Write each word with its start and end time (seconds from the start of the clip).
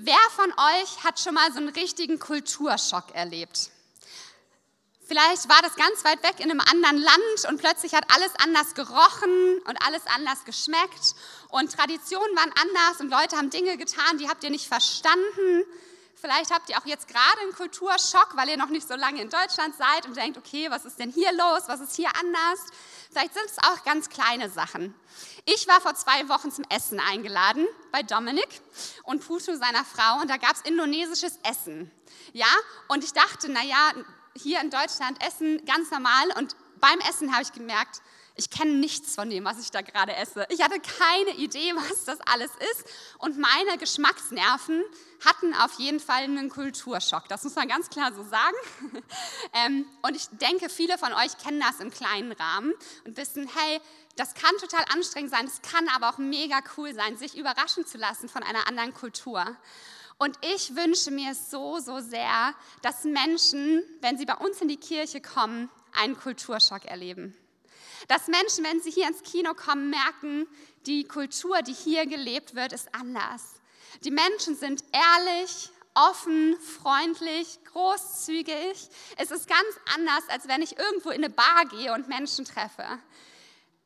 Wer 0.00 0.14
von 0.36 0.52
euch 0.52 1.02
hat 1.02 1.18
schon 1.18 1.34
mal 1.34 1.50
so 1.50 1.58
einen 1.58 1.70
richtigen 1.70 2.20
Kulturschock 2.20 3.12
erlebt? 3.14 3.70
Vielleicht 5.08 5.48
war 5.48 5.60
das 5.60 5.74
ganz 5.74 6.04
weit 6.04 6.22
weg 6.22 6.38
in 6.38 6.52
einem 6.52 6.60
anderen 6.60 6.98
Land 6.98 7.48
und 7.48 7.58
plötzlich 7.58 7.94
hat 7.94 8.04
alles 8.14 8.30
anders 8.38 8.74
gerochen 8.74 9.58
und 9.66 9.76
alles 9.84 10.02
anders 10.14 10.44
geschmeckt 10.44 11.16
und 11.48 11.72
Traditionen 11.72 12.36
waren 12.36 12.52
anders 12.52 13.00
und 13.00 13.10
Leute 13.10 13.36
haben 13.36 13.50
Dinge 13.50 13.76
getan, 13.76 14.18
die 14.18 14.28
habt 14.28 14.44
ihr 14.44 14.50
nicht 14.50 14.68
verstanden. 14.68 15.64
Vielleicht 16.14 16.52
habt 16.52 16.68
ihr 16.68 16.78
auch 16.78 16.86
jetzt 16.86 17.08
gerade 17.08 17.40
einen 17.42 17.54
Kulturschock, 17.54 18.36
weil 18.36 18.50
ihr 18.50 18.56
noch 18.56 18.68
nicht 18.68 18.86
so 18.86 18.94
lange 18.94 19.20
in 19.20 19.30
Deutschland 19.30 19.74
seid 19.76 20.06
und 20.06 20.16
denkt, 20.16 20.38
okay, 20.38 20.70
was 20.70 20.84
ist 20.84 21.00
denn 21.00 21.10
hier 21.10 21.32
los? 21.32 21.62
Was 21.66 21.80
ist 21.80 21.96
hier 21.96 22.10
anders? 22.20 22.60
Vielleicht 23.10 23.34
sind 23.34 23.46
es 23.46 23.58
auch 23.58 23.84
ganz 23.84 24.10
kleine 24.10 24.50
Sachen. 24.50 24.94
Ich 25.46 25.66
war 25.66 25.80
vor 25.80 25.94
zwei 25.94 26.28
Wochen 26.28 26.50
zum 26.50 26.64
Essen 26.68 27.00
eingeladen 27.00 27.66
bei 27.90 28.02
Dominik 28.02 28.48
und 29.04 29.26
Putu, 29.26 29.56
seiner 29.56 29.84
Frau, 29.84 30.20
und 30.20 30.28
da 30.28 30.36
gab 30.36 30.54
es 30.54 30.60
indonesisches 30.62 31.38
Essen. 31.42 31.90
Ja, 32.32 32.46
und 32.88 33.02
ich 33.02 33.12
dachte, 33.12 33.48
naja, 33.50 33.92
hier 34.36 34.60
in 34.60 34.70
Deutschland 34.70 35.22
essen 35.24 35.64
ganz 35.64 35.90
normal 35.90 36.28
und 36.36 36.54
beim 36.80 36.98
Essen 37.08 37.32
habe 37.32 37.42
ich 37.42 37.52
gemerkt, 37.52 38.02
ich 38.38 38.50
kenne 38.50 38.74
nichts 38.74 39.16
von 39.16 39.28
dem, 39.28 39.44
was 39.44 39.58
ich 39.58 39.72
da 39.72 39.82
gerade 39.82 40.14
esse. 40.14 40.46
Ich 40.48 40.62
hatte 40.62 40.80
keine 40.80 41.36
Idee, 41.36 41.72
was 41.76 42.04
das 42.04 42.20
alles 42.20 42.50
ist. 42.72 42.84
Und 43.18 43.36
meine 43.36 43.76
Geschmacksnerven 43.78 44.82
hatten 45.24 45.54
auf 45.54 45.72
jeden 45.78 45.98
Fall 45.98 46.22
einen 46.22 46.48
Kulturschock. 46.48 47.28
Das 47.28 47.42
muss 47.42 47.56
man 47.56 47.68
ganz 47.68 47.90
klar 47.90 48.12
so 48.14 48.22
sagen. 48.22 48.56
Ähm, 49.54 49.86
und 50.02 50.14
ich 50.14 50.26
denke, 50.28 50.68
viele 50.68 50.98
von 50.98 51.12
euch 51.14 51.36
kennen 51.38 51.60
das 51.60 51.80
im 51.80 51.90
kleinen 51.90 52.32
Rahmen 52.32 52.74
und 53.06 53.16
wissen, 53.16 53.48
hey, 53.52 53.80
das 54.16 54.34
kann 54.34 54.54
total 54.60 54.84
anstrengend 54.92 55.30
sein, 55.30 55.46
es 55.46 55.62
kann 55.62 55.88
aber 55.88 56.10
auch 56.10 56.18
mega 56.18 56.60
cool 56.76 56.92
sein, 56.94 57.16
sich 57.16 57.36
überraschen 57.36 57.86
zu 57.86 57.96
lassen 57.96 58.28
von 58.28 58.42
einer 58.42 58.68
anderen 58.68 58.92
Kultur. 58.92 59.56
Und 60.18 60.36
ich 60.42 60.76
wünsche 60.76 61.10
mir 61.10 61.34
so, 61.34 61.78
so 61.78 62.00
sehr, 62.00 62.54
dass 62.82 63.04
Menschen, 63.04 63.82
wenn 64.00 64.18
sie 64.18 64.26
bei 64.26 64.34
uns 64.34 64.60
in 64.60 64.68
die 64.68 64.76
Kirche 64.76 65.20
kommen, 65.20 65.70
einen 65.92 66.16
Kulturschock 66.16 66.84
erleben. 66.84 67.34
Dass 68.08 68.26
Menschen, 68.26 68.64
wenn 68.64 68.80
sie 68.80 68.90
hier 68.90 69.06
ins 69.06 69.22
Kino 69.22 69.54
kommen, 69.54 69.90
merken, 69.90 70.46
die 70.86 71.04
Kultur, 71.04 71.62
die 71.62 71.74
hier 71.74 72.06
gelebt 72.06 72.54
wird, 72.54 72.72
ist 72.72 72.94
anders. 72.94 73.60
Die 74.04 74.10
Menschen 74.10 74.56
sind 74.56 74.82
ehrlich, 74.92 75.70
offen, 75.94 76.56
freundlich, 76.60 77.58
großzügig. 77.72 78.88
Es 79.16 79.30
ist 79.30 79.48
ganz 79.48 79.68
anders, 79.94 80.24
als 80.28 80.48
wenn 80.48 80.62
ich 80.62 80.78
irgendwo 80.78 81.10
in 81.10 81.24
eine 81.24 81.30
Bar 81.32 81.66
gehe 81.70 81.92
und 81.92 82.08
Menschen 82.08 82.44
treffe. 82.44 82.98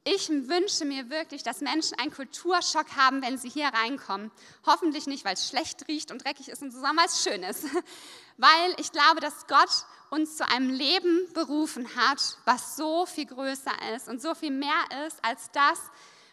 Ich 0.04 0.28
wünsche 0.28 0.84
mir 0.84 1.10
wirklich, 1.10 1.44
dass 1.44 1.60
Menschen 1.60 1.96
einen 1.98 2.12
Kulturschock 2.12 2.96
haben, 2.96 3.22
wenn 3.22 3.38
sie 3.38 3.48
hier 3.48 3.68
reinkommen. 3.68 4.32
Hoffentlich 4.66 5.06
nicht, 5.06 5.24
weil 5.24 5.34
es 5.34 5.48
schlecht 5.48 5.86
riecht 5.86 6.10
und 6.10 6.24
dreckig 6.24 6.48
ist 6.48 6.60
und 6.60 6.72
sondern 6.72 6.96
weil 6.96 7.06
es 7.06 7.22
schön 7.22 7.42
ist. 7.44 7.64
Weil 8.38 8.74
ich 8.78 8.90
glaube, 8.90 9.20
dass 9.20 9.46
Gott 9.46 9.86
uns 10.12 10.36
zu 10.36 10.46
einem 10.46 10.68
Leben 10.68 11.26
berufen 11.32 11.88
hat, 11.96 12.36
was 12.44 12.76
so 12.76 13.06
viel 13.06 13.24
größer 13.24 13.72
ist 13.96 14.08
und 14.08 14.20
so 14.20 14.34
viel 14.34 14.50
mehr 14.50 15.06
ist 15.06 15.24
als 15.24 15.50
das, 15.52 15.80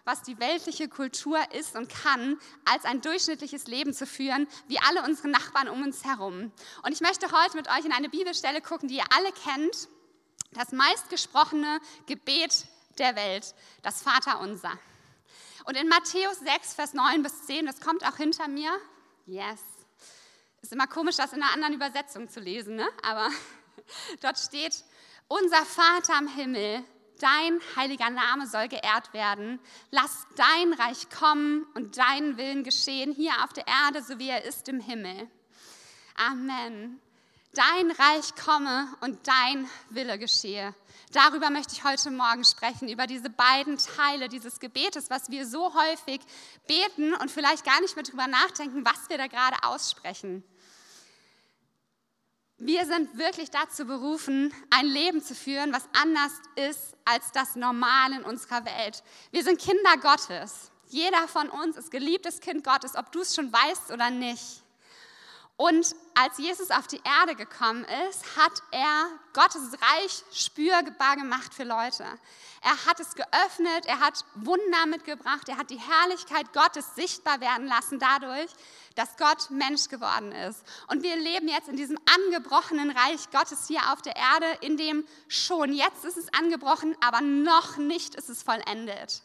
was 0.03 0.21
die 0.21 0.37
weltliche 0.37 0.89
Kultur 0.89 1.39
ist 1.53 1.77
und 1.77 1.87
kann, 1.87 2.37
als 2.65 2.83
ein 2.83 2.99
durchschnittliches 2.99 3.67
Leben 3.67 3.93
zu 3.93 4.05
führen, 4.05 4.49
wie 4.67 4.79
alle 4.79 5.03
unsere 5.03 5.29
Nachbarn 5.29 5.69
um 5.69 5.81
uns 5.81 6.03
herum. 6.03 6.51
Und 6.83 6.91
ich 6.91 6.99
möchte 6.99 7.31
heute 7.31 7.55
mit 7.55 7.69
euch 7.69 7.85
in 7.85 7.93
eine 7.93 8.09
Bibelstelle 8.09 8.59
gucken, 8.59 8.89
die 8.89 8.97
ihr 8.97 9.05
alle 9.15 9.31
kennt. 9.31 9.87
Das 10.51 10.73
meistgesprochene 10.73 11.79
Gebet 12.05 12.65
der 12.97 13.15
Welt, 13.15 13.55
das 13.81 14.01
Vaterunser. 14.01 14.77
Und 15.63 15.77
in 15.77 15.87
Matthäus 15.87 16.39
6, 16.39 16.73
Vers 16.73 16.93
9 16.93 17.23
bis 17.23 17.45
10, 17.45 17.65
das 17.65 17.79
kommt 17.79 18.05
auch 18.05 18.17
hinter 18.17 18.49
mir. 18.49 18.71
Yes. 19.25 19.61
Ist 20.61 20.73
immer 20.73 20.87
komisch, 20.87 21.15
das 21.15 21.31
in 21.31 21.41
einer 21.41 21.53
anderen 21.53 21.75
Übersetzung 21.75 22.27
zu 22.27 22.41
lesen, 22.41 22.75
ne? 22.75 22.87
aber 23.03 23.29
dort 24.21 24.37
steht, 24.37 24.83
unser 25.27 25.65
Vater 25.65 26.17
im 26.19 26.27
Himmel, 26.27 26.83
dein 27.19 27.59
heiliger 27.75 28.09
Name 28.09 28.47
soll 28.47 28.67
geehrt 28.67 29.13
werden. 29.13 29.59
Lass 29.91 30.25
dein 30.35 30.73
Reich 30.73 31.09
kommen 31.09 31.65
und 31.75 31.97
dein 31.97 32.37
Willen 32.37 32.63
geschehen, 32.63 33.13
hier 33.13 33.43
auf 33.43 33.53
der 33.53 33.67
Erde, 33.67 34.01
so 34.01 34.19
wie 34.19 34.29
er 34.29 34.43
ist 34.45 34.67
im 34.69 34.79
Himmel. 34.79 35.29
Amen. 36.15 36.99
Dein 37.53 37.89
Reich 37.91 38.35
komme 38.35 38.87
und 39.01 39.27
dein 39.27 39.67
Wille 39.89 40.19
geschehe. 40.19 40.75
Darüber 41.11 41.49
möchte 41.49 41.73
ich 41.73 41.83
heute 41.83 42.11
Morgen 42.11 42.43
sprechen, 42.43 42.87
über 42.87 43.07
diese 43.07 43.31
beiden 43.31 43.79
Teile 43.79 44.29
dieses 44.29 44.59
Gebetes, 44.59 45.09
was 45.09 45.31
wir 45.31 45.47
so 45.47 45.73
häufig 45.73 46.21
beten 46.67 47.15
und 47.15 47.31
vielleicht 47.31 47.65
gar 47.65 47.81
nicht 47.81 47.95
mehr 47.95 48.03
darüber 48.03 48.27
nachdenken, 48.27 48.85
was 48.85 49.09
wir 49.09 49.17
da 49.17 49.25
gerade 49.25 49.57
aussprechen. 49.63 50.43
Wir 52.61 52.85
sind 52.85 53.17
wirklich 53.17 53.51
dazu 53.51 53.85
berufen, 53.85 54.53
ein 54.69 54.85
Leben 54.85 55.21
zu 55.21 55.33
führen, 55.33 55.71
was 55.71 55.87
anders 55.93 56.33
ist 56.55 56.93
als 57.05 57.31
das 57.31 57.55
Normale 57.55 58.17
in 58.17 58.23
unserer 58.23 58.65
Welt. 58.65 59.01
Wir 59.31 59.43
sind 59.45 59.61
Kinder 59.61 59.95
Gottes. 60.01 60.69
Jeder 60.89 61.25
von 61.29 61.49
uns 61.49 61.77
ist 61.77 61.89
geliebtes 61.89 62.41
Kind 62.41 62.65
Gottes, 62.65 62.95
ob 62.95 63.13
du 63.13 63.21
es 63.21 63.33
schon 63.33 63.53
weißt 63.53 63.91
oder 63.91 64.09
nicht. 64.09 64.61
Und 65.59 65.93
als 66.15 66.37
Jesus 66.37 66.71
auf 66.71 66.87
die 66.87 67.01
Erde 67.03 67.35
gekommen 67.35 67.85
ist, 68.07 68.37
hat 68.37 68.63
er 68.71 69.09
Gottes 69.33 69.73
Reich 69.73 70.23
spürbar 70.31 71.17
gemacht 71.17 71.53
für 71.53 71.65
Leute. 71.65 72.05
Er 72.61 72.85
hat 72.85 73.01
es 73.01 73.13
geöffnet, 73.13 73.85
er 73.85 73.99
hat 73.99 74.23
Wunder 74.35 74.85
mitgebracht, 74.85 75.49
er 75.49 75.57
hat 75.57 75.69
die 75.69 75.81
Herrlichkeit 75.81 76.53
Gottes 76.53 76.95
sichtbar 76.95 77.41
werden 77.41 77.67
lassen 77.67 77.99
dadurch, 77.99 78.49
dass 78.95 79.17
Gott 79.17 79.51
Mensch 79.51 79.89
geworden 79.89 80.31
ist. 80.31 80.63
Und 80.87 81.03
wir 81.03 81.17
leben 81.17 81.49
jetzt 81.49 81.67
in 81.67 81.75
diesem 81.75 81.99
angebrochenen 82.25 82.91
Reich 82.91 83.29
Gottes 83.29 83.67
hier 83.67 83.91
auf 83.91 84.01
der 84.01 84.15
Erde, 84.15 84.45
in 84.61 84.77
dem 84.77 85.05
schon 85.27 85.73
jetzt 85.73 86.05
ist 86.05 86.15
es 86.15 86.33
angebrochen, 86.33 86.95
aber 87.05 87.19
noch 87.19 87.75
nicht 87.75 88.15
ist 88.15 88.29
es 88.29 88.43
vollendet. 88.43 89.23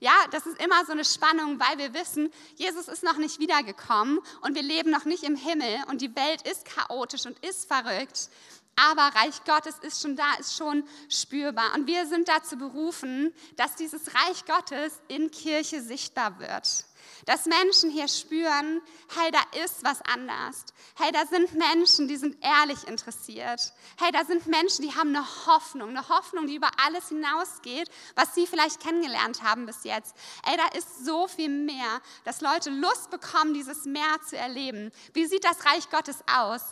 Ja, 0.00 0.14
das 0.30 0.46
ist 0.46 0.60
immer 0.62 0.84
so 0.84 0.92
eine 0.92 1.04
Spannung, 1.04 1.58
weil 1.58 1.78
wir 1.78 1.94
wissen, 1.94 2.32
Jesus 2.56 2.88
ist 2.88 3.02
noch 3.02 3.16
nicht 3.16 3.38
wiedergekommen 3.38 4.18
und 4.42 4.54
wir 4.54 4.62
leben 4.62 4.90
noch 4.90 5.04
nicht 5.04 5.22
im 5.22 5.36
Himmel 5.36 5.84
und 5.88 6.00
die 6.00 6.14
Welt 6.14 6.42
ist 6.42 6.64
chaotisch 6.64 7.26
und 7.26 7.38
ist 7.44 7.66
verrückt. 7.66 8.28
Aber 8.76 9.02
Reich 9.02 9.42
Gottes 9.44 9.76
ist 9.80 10.02
schon 10.02 10.16
da, 10.16 10.34
ist 10.38 10.54
schon 10.54 10.84
spürbar. 11.08 11.74
Und 11.74 11.86
wir 11.86 12.06
sind 12.06 12.28
dazu 12.28 12.58
berufen, 12.58 13.32
dass 13.56 13.74
dieses 13.74 14.14
Reich 14.14 14.44
Gottes 14.44 15.00
in 15.08 15.30
Kirche 15.30 15.80
sichtbar 15.80 16.38
wird. 16.38 16.84
Dass 17.24 17.46
Menschen 17.46 17.90
hier 17.90 18.08
spüren, 18.08 18.82
hey, 19.14 19.30
da 19.30 19.64
ist 19.64 19.82
was 19.82 20.02
anders. 20.02 20.64
Hey, 20.96 21.10
da 21.12 21.24
sind 21.26 21.54
Menschen, 21.54 22.08
die 22.08 22.16
sind 22.16 22.36
ehrlich 22.44 22.86
interessiert. 22.86 23.72
Hey, 23.98 24.12
da 24.12 24.24
sind 24.24 24.46
Menschen, 24.46 24.82
die 24.82 24.94
haben 24.94 25.16
eine 25.16 25.26
Hoffnung, 25.46 25.90
eine 25.90 26.08
Hoffnung, 26.08 26.46
die 26.46 26.56
über 26.56 26.70
alles 26.84 27.08
hinausgeht, 27.08 27.88
was 28.14 28.34
sie 28.34 28.46
vielleicht 28.46 28.80
kennengelernt 28.80 29.42
haben 29.42 29.66
bis 29.66 29.84
jetzt. 29.84 30.14
Ey, 30.44 30.56
da 30.56 30.78
ist 30.78 31.04
so 31.04 31.26
viel 31.26 31.48
mehr, 31.48 32.00
dass 32.24 32.40
Leute 32.40 32.70
Lust 32.70 33.10
bekommen, 33.10 33.54
dieses 33.54 33.84
Meer 33.84 34.20
zu 34.28 34.36
erleben. 34.36 34.92
Wie 35.14 35.26
sieht 35.26 35.44
das 35.44 35.64
Reich 35.64 35.88
Gottes 35.90 36.18
aus? 36.32 36.62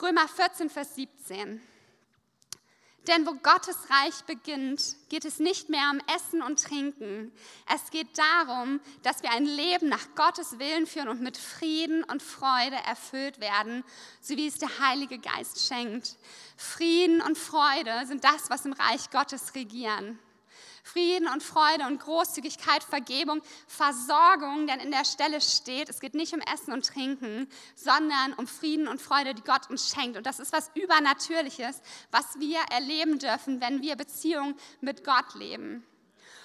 Römer 0.00 0.26
14, 0.26 0.70
Vers 0.70 0.94
17. 0.94 1.62
Denn 3.08 3.26
wo 3.26 3.34
Gottes 3.34 3.76
Reich 3.90 4.24
beginnt, 4.26 4.96
geht 5.08 5.24
es 5.24 5.40
nicht 5.40 5.68
mehr 5.68 5.90
um 5.90 6.00
Essen 6.14 6.40
und 6.40 6.62
Trinken. 6.62 7.32
Es 7.72 7.90
geht 7.90 8.16
darum, 8.16 8.80
dass 9.02 9.24
wir 9.24 9.32
ein 9.32 9.44
Leben 9.44 9.88
nach 9.88 10.14
Gottes 10.14 10.60
Willen 10.60 10.86
führen 10.86 11.08
und 11.08 11.20
mit 11.20 11.36
Frieden 11.36 12.04
und 12.04 12.22
Freude 12.22 12.76
erfüllt 12.86 13.40
werden, 13.40 13.82
so 14.20 14.36
wie 14.36 14.46
es 14.46 14.58
der 14.58 14.78
Heilige 14.78 15.18
Geist 15.18 15.66
schenkt. 15.66 16.16
Frieden 16.56 17.20
und 17.22 17.36
Freude 17.36 18.06
sind 18.06 18.22
das, 18.22 18.50
was 18.50 18.66
im 18.66 18.72
Reich 18.72 19.10
Gottes 19.10 19.56
regieren. 19.56 20.20
Frieden 20.82 21.28
und 21.28 21.42
Freude 21.42 21.86
und 21.86 22.00
Großzügigkeit, 22.00 22.82
Vergebung, 22.82 23.40
Versorgung, 23.68 24.66
denn 24.66 24.80
in 24.80 24.90
der 24.90 25.04
Stelle 25.04 25.40
steht, 25.40 25.88
es 25.88 26.00
geht 26.00 26.14
nicht 26.14 26.34
um 26.34 26.40
Essen 26.40 26.72
und 26.72 26.86
Trinken, 26.86 27.48
sondern 27.76 28.34
um 28.34 28.46
Frieden 28.48 28.88
und 28.88 29.00
Freude, 29.00 29.34
die 29.34 29.42
Gott 29.42 29.70
uns 29.70 29.90
schenkt. 29.90 30.16
Und 30.16 30.26
das 30.26 30.40
ist 30.40 30.52
was 30.52 30.70
Übernatürliches, 30.74 31.80
was 32.10 32.38
wir 32.40 32.58
erleben 32.70 33.18
dürfen, 33.18 33.60
wenn 33.60 33.80
wir 33.80 33.94
Beziehung 33.94 34.56
mit 34.80 35.04
Gott 35.04 35.34
leben. 35.34 35.86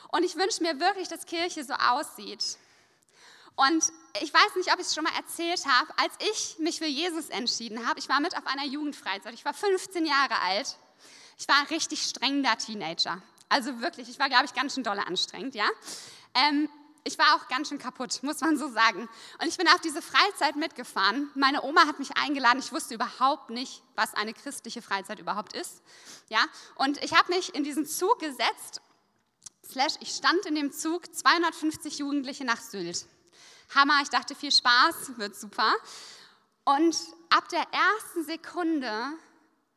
Und 0.09 0.23
ich 0.23 0.35
wünsche 0.35 0.61
mir 0.61 0.79
wirklich, 0.79 1.07
dass 1.07 1.25
Kirche 1.25 1.63
so 1.63 1.73
aussieht. 1.73 2.57
Und 3.55 3.83
ich 4.21 4.31
weiß 4.31 4.55
nicht, 4.55 4.71
ob 4.71 4.79
ich 4.79 4.85
es 4.85 4.93
schon 4.93 5.03
mal 5.03 5.15
erzählt 5.17 5.65
habe, 5.65 5.91
als 5.97 6.13
ich 6.31 6.59
mich 6.59 6.77
für 6.77 6.85
Jesus 6.85 7.29
entschieden 7.29 7.87
habe, 7.87 7.99
ich 7.99 8.07
war 8.07 8.19
mit 8.19 8.37
auf 8.37 8.45
einer 8.45 8.65
Jugendfreizeit, 8.65 9.33
ich 9.33 9.45
war 9.45 9.53
15 9.55 10.05
Jahre 10.05 10.39
alt, 10.41 10.77
ich 11.39 11.47
war 11.47 11.57
ein 11.57 11.65
richtig 11.65 12.03
strengender 12.03 12.55
Teenager. 12.57 13.19
Also 13.49 13.81
wirklich, 13.81 14.09
ich 14.09 14.19
war, 14.19 14.29
glaube 14.29 14.45
ich, 14.45 14.53
ganz 14.53 14.73
schön 14.73 14.83
dolle 14.83 15.05
anstrengend, 15.07 15.55
ja. 15.55 15.67
Ähm, 16.33 16.69
ich 17.07 17.17
war 17.17 17.35
auch 17.35 17.47
ganz 17.47 17.69
schön 17.69 17.79
kaputt, 17.79 18.19
muss 18.21 18.41
man 18.41 18.57
so 18.57 18.69
sagen. 18.69 19.07
Und 19.41 19.47
ich 19.47 19.57
bin 19.57 19.67
auf 19.69 19.79
diese 19.79 20.01
Freizeit 20.01 20.55
mitgefahren. 20.55 21.29
Meine 21.35 21.63
Oma 21.63 21.87
hat 21.87 21.99
mich 21.99 22.17
eingeladen. 22.17 22.59
Ich 22.59 22.71
wusste 22.73 22.95
überhaupt 22.95 23.49
nicht, 23.49 23.81
was 23.95 24.13
eine 24.13 24.33
christliche 24.33 24.81
Freizeit 24.81 25.19
überhaupt 25.19 25.53
ist. 25.53 25.81
Ja? 26.29 26.43
Und 26.75 27.01
ich 27.03 27.13
habe 27.15 27.33
mich 27.33 27.55
in 27.55 27.63
diesen 27.63 27.85
Zug 27.85 28.19
gesetzt. 28.19 28.81
Slash, 29.65 29.93
ich 30.01 30.09
stand 30.09 30.45
in 30.45 30.55
dem 30.55 30.71
Zug 30.71 31.13
250 31.13 31.99
Jugendliche 31.99 32.45
nach 32.45 32.61
Sylt. 32.61 33.05
Hammer, 33.75 34.01
ich 34.01 34.09
dachte, 34.09 34.35
viel 34.35 34.51
Spaß, 34.51 35.17
wird 35.17 35.35
super. 35.35 35.73
Und 36.63 36.97
ab 37.29 37.47
der 37.49 37.65
ersten 37.71 38.23
Sekunde 38.23 38.91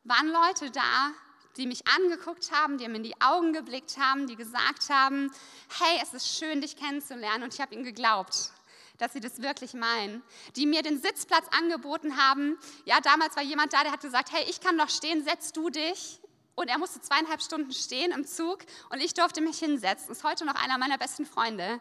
waren 0.03 0.27
Leute 0.27 0.71
da, 0.71 1.11
die 1.57 1.67
mich 1.67 1.87
angeguckt 1.87 2.51
haben, 2.51 2.77
die 2.77 2.87
mir 2.87 2.97
in 2.97 3.03
die 3.03 3.21
Augen 3.21 3.53
geblickt 3.53 3.97
haben, 3.97 4.27
die 4.27 4.35
gesagt 4.35 4.89
haben, 4.89 5.31
hey, 5.79 5.99
es 6.01 6.13
ist 6.13 6.37
schön, 6.37 6.61
dich 6.61 6.75
kennenzulernen. 6.77 7.43
Und 7.43 7.53
ich 7.53 7.61
habe 7.61 7.73
ihnen 7.73 7.83
geglaubt, 7.83 8.51
dass 8.97 9.13
sie 9.13 9.19
das 9.19 9.41
wirklich 9.41 9.73
meinen. 9.73 10.23
Die 10.55 10.65
mir 10.65 10.83
den 10.83 11.01
Sitzplatz 11.01 11.45
angeboten 11.57 12.17
haben. 12.17 12.57
Ja, 12.85 13.01
damals 13.01 13.35
war 13.35 13.43
jemand 13.43 13.73
da, 13.73 13.83
der 13.83 13.91
hat 13.91 14.01
gesagt, 14.01 14.31
hey, 14.31 14.45
ich 14.49 14.61
kann 14.61 14.77
doch 14.77 14.89
stehen, 14.89 15.23
setz 15.23 15.51
du 15.51 15.69
dich. 15.69 16.19
Und 16.55 16.67
er 16.67 16.77
musste 16.77 17.01
zweieinhalb 17.01 17.41
Stunden 17.41 17.71
stehen 17.71 18.11
im 18.11 18.27
Zug 18.27 18.59
und 18.89 18.99
ich 18.99 19.13
durfte 19.13 19.41
mich 19.41 19.59
hinsetzen. 19.59 20.11
Ist 20.11 20.23
heute 20.23 20.45
noch 20.45 20.55
einer 20.55 20.77
meiner 20.77 20.97
besten 20.97 21.25
Freunde. 21.25 21.79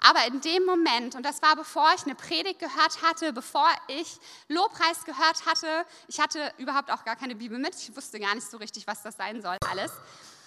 Aber 0.00 0.26
in 0.26 0.40
dem 0.40 0.64
Moment, 0.64 1.14
und 1.14 1.24
das 1.24 1.40
war 1.42 1.56
bevor 1.56 1.90
ich 1.94 2.04
eine 2.04 2.14
Predigt 2.14 2.58
gehört 2.58 3.02
hatte, 3.02 3.32
bevor 3.32 3.68
ich 3.88 4.18
Lobpreis 4.48 5.04
gehört 5.04 5.46
hatte, 5.46 5.86
ich 6.08 6.20
hatte 6.20 6.52
überhaupt 6.58 6.90
auch 6.90 7.04
gar 7.04 7.16
keine 7.16 7.34
Bibel 7.34 7.58
mit, 7.58 7.74
ich 7.74 7.96
wusste 7.96 8.20
gar 8.20 8.34
nicht 8.34 8.48
so 8.48 8.58
richtig, 8.58 8.86
was 8.86 9.02
das 9.02 9.16
sein 9.16 9.40
soll, 9.40 9.56
alles. 9.68 9.92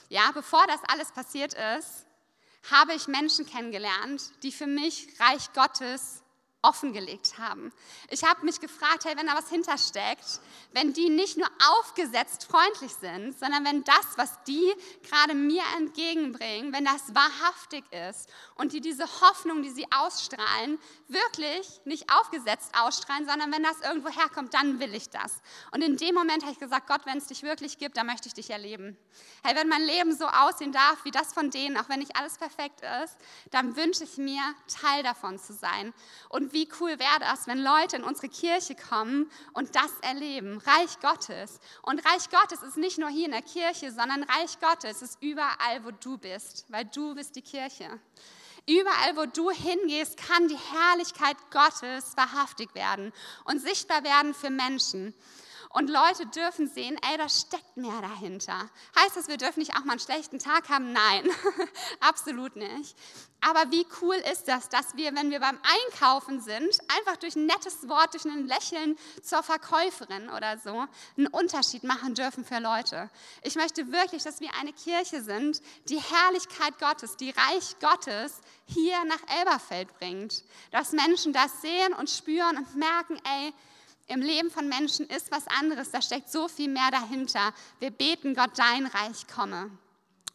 Ja, 0.09 0.31
bevor 0.31 0.65
das 0.68 0.79
alles 0.88 1.11
passiert 1.11 1.56
ist, 1.77 2.06
habe 2.71 2.94
ich 2.94 3.07
Menschen 3.07 3.45
kennengelernt, 3.45 4.21
die 4.44 4.51
für 4.51 4.68
mich 4.68 5.07
Reich 5.19 5.51
Gottes 5.53 6.21
offengelegt 6.65 7.38
haben. 7.38 7.71
Ich 8.09 8.23
habe 8.23 8.44
mich 8.45 8.59
gefragt, 8.59 9.06
hey, 9.06 9.15
wenn 9.15 9.27
da 9.27 9.35
was 9.35 9.50
hintersteckt, 9.50 10.39
wenn 10.73 10.94
die 10.94 11.09
nicht 11.09 11.38
nur 11.38 11.47
aufgesetzt 11.79 12.45
freundlich 12.45 12.91
sind, 12.94 13.38
sondern 13.39 13.63
wenn 13.65 13.83
das, 13.83 14.06
was 14.17 14.31
die 14.47 14.73
gerade 15.03 15.35
mir 15.35 15.63
entgegenbringen, 15.77 16.73
wenn 16.73 16.85
das 16.85 17.13
wahrhaftig 17.13 17.83
ist 18.09 18.29
und 18.56 18.73
die 18.73 18.81
diese 18.81 19.06
Hoffnung, 19.21 19.62
die 19.62 19.69
sie 19.69 19.85
ausstrahlen, 19.91 20.79
wirklich 21.07 21.67
nicht 21.85 22.12
aufgesetzt 22.12 22.71
ausstrahlen, 22.77 23.27
sondern 23.27 23.51
wenn 23.51 23.63
das 23.63 23.81
irgendwo 23.81 24.09
herkommt, 24.09 24.53
dann 24.53 24.79
will 24.79 24.94
ich 24.95 25.09
das. 25.09 25.41
Und 25.71 25.83
in 25.83 25.97
dem 25.97 26.15
Moment 26.15 26.44
habe 26.44 26.53
ich 26.53 26.59
gesagt, 26.59 26.88
Gott, 26.88 27.06
wenn 27.06 27.18
es 27.18 27.27
dich 27.27 27.44
wirklich 27.44 27.77
gibt, 27.77 27.97
dann 27.97 28.07
möchte 28.07 28.27
ich 28.27 28.33
dich 28.33 28.50
erleben. 28.50 28.97
Hey, 29.44 29.56
wenn 29.56 29.68
mein 29.68 29.83
Leben 29.83 30.15
so 30.15 30.25
aussehen 30.25 30.71
darf 30.71 31.06
wie 31.06 31.11
das 31.11 31.33
von 31.33 31.51
denen, 31.51 31.77
auch 31.77 31.89
wenn 31.89 32.00
nicht 32.00 32.15
alles 32.15 32.38
perfekt 32.38 32.81
ist, 33.03 33.18
dann 33.51 33.75
wünsche 33.75 34.03
ich 34.03 34.18
mir, 34.18 34.41
Teil 34.68 35.03
davon 35.03 35.38
zu 35.38 35.53
sein. 35.53 35.94
Und 36.29 36.53
wie 36.56 36.69
cool 36.80 36.98
wäre 36.98 37.19
das, 37.19 37.48
wenn 37.48 37.62
Leute 37.62 37.98
in 37.98 38.04
unsere 38.04 38.30
Kirche 38.30 38.75
kommen 38.75 39.30
und 39.54 39.75
das 39.75 39.92
erleben, 40.02 40.57
Reich 40.60 41.00
Gottes. 41.02 41.60
Und 41.84 42.00
Reich 42.06 42.30
Gottes 42.30 42.63
ist 42.63 42.78
nicht 42.78 42.98
nur 42.98 43.10
hier 43.10 43.25
in 43.25 43.34
der 43.34 43.42
Kirche, 43.42 43.92
sondern 43.92 44.24
Reich 44.24 44.57
Gottes 44.62 45.02
ist 45.02 45.22
überall, 45.22 45.84
wo 45.84 45.92
du 45.92 46.18
bist, 46.18 46.66
weil 46.69 46.86
du 46.86 47.13
bist 47.13 47.36
die 47.36 47.42
Kirche. 47.42 48.00
Überall, 48.68 49.18
wo 49.18 49.25
du 49.25 49.52
hingehst, 49.52 50.18
kann 50.18 50.48
die 50.48 50.57
Herrlichkeit 50.57 51.36
Gottes 51.52 52.16
wahrhaftig 52.16 52.74
werden 52.74 53.12
und 53.44 53.62
sichtbar 53.62 54.04
werden 54.06 54.34
für 54.34 54.50
Menschen. 54.50 55.13
Und 55.75 55.89
Leute 55.89 56.25
dürfen 56.27 56.69
sehen, 56.69 56.98
ey, 57.12 57.18
da 57.18 57.27
steckt 57.27 57.75
mehr 57.75 58.00
dahinter. 58.00 58.69
Heißt 58.98 59.18
das, 59.18 59.27
wir 59.27 59.36
dürfen 59.36 59.60
nicht 59.60 59.75
auch 59.75 59.83
mal 59.83 59.92
einen 59.92 60.00
schlechten 60.00 60.39
Tag 60.39 60.69
haben? 60.69 60.94
Nein, 60.94 61.30
absolut 62.00 62.56
nicht. 62.56 62.95
Aber 63.42 63.69
wie 63.72 63.86
cool 64.01 64.16
ist 64.31 64.48
das, 64.48 64.69
dass 64.69 64.95
wir, 64.95 65.13
wenn 65.16 65.31
wir 65.31 65.42
beim 65.42 65.60
Einkaufen 65.63 66.39
sind, 66.39 66.80
einfach 66.98 67.18
durch 67.18 67.36
ein 67.36 67.45
nettes 67.45 67.89
Wort, 67.89 68.13
durch 68.13 68.24
ein 68.24 68.48
Lächeln 68.48 68.98
zur 69.22 69.44
Verkäuferin 69.44 70.30
oder 70.30 70.57
so 70.60 70.86
einen 71.18 71.27
Unterschied 71.27 71.83
machen 71.83 72.16
dürfen 72.16 72.45
für 72.45 72.60
Leute. 72.60 73.10
Ich 73.44 73.56
möchte 73.56 73.92
wirklich, 73.92 74.24
dass 74.24 74.39
wir 74.39 74.51
eine 74.57 74.71
Kirche 74.71 75.21
sind, 75.21 75.62
die 75.89 76.00
Herrlichkeit 76.00 76.80
Gottes, 76.80 77.18
die 77.18 77.31
Reich 77.31 77.75
Gottes 77.81 78.39
hier 78.66 79.04
nach 79.04 79.39
Elberfeld 79.39 79.94
bringt. 80.00 80.45
Dass 80.71 80.94
Menschen 80.94 81.33
das 81.33 81.62
sehen 81.62 81.92
und 82.00 82.10
spüren 82.10 82.60
und 82.60 82.75
merken, 82.78 83.19
ey, 83.25 83.54
im 84.07 84.22
Leben 84.22 84.52
von 84.52 84.68
Menschen 84.68 85.07
ist 85.07 85.31
was 85.31 85.48
anderes, 85.48 85.92
da 85.92 86.02
steckt 86.02 86.30
so 86.30 86.48
viel 86.48 86.69
mehr 86.69 86.92
dahinter. 86.92 87.54
Wir 87.80 87.92
beten 87.92 88.36
Gott, 88.36 88.52
dein 88.56 88.86
Reich 88.86 89.28
komme. 89.28 89.72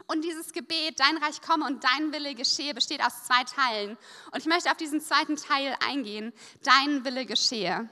Und 0.07 0.23
dieses 0.23 0.53
Gebet, 0.53 0.99
dein 0.99 1.19
Reich 1.19 1.41
komme 1.41 1.67
und 1.67 1.85
dein 1.85 2.13
Wille 2.13 2.35
geschehe, 2.35 2.75
besteht 2.75 3.01
aus 3.01 3.25
zwei 3.25 3.45
Teilen. 3.45 3.97
Und 4.33 4.39
ich 4.39 4.47
möchte 4.47 4.71
auf 4.71 4.77
diesen 4.77 5.01
zweiten 5.01 5.37
Teil 5.37 5.77
eingehen. 5.87 6.33
Dein 6.65 7.05
Wille 7.05 7.27
geschehe. 7.27 7.89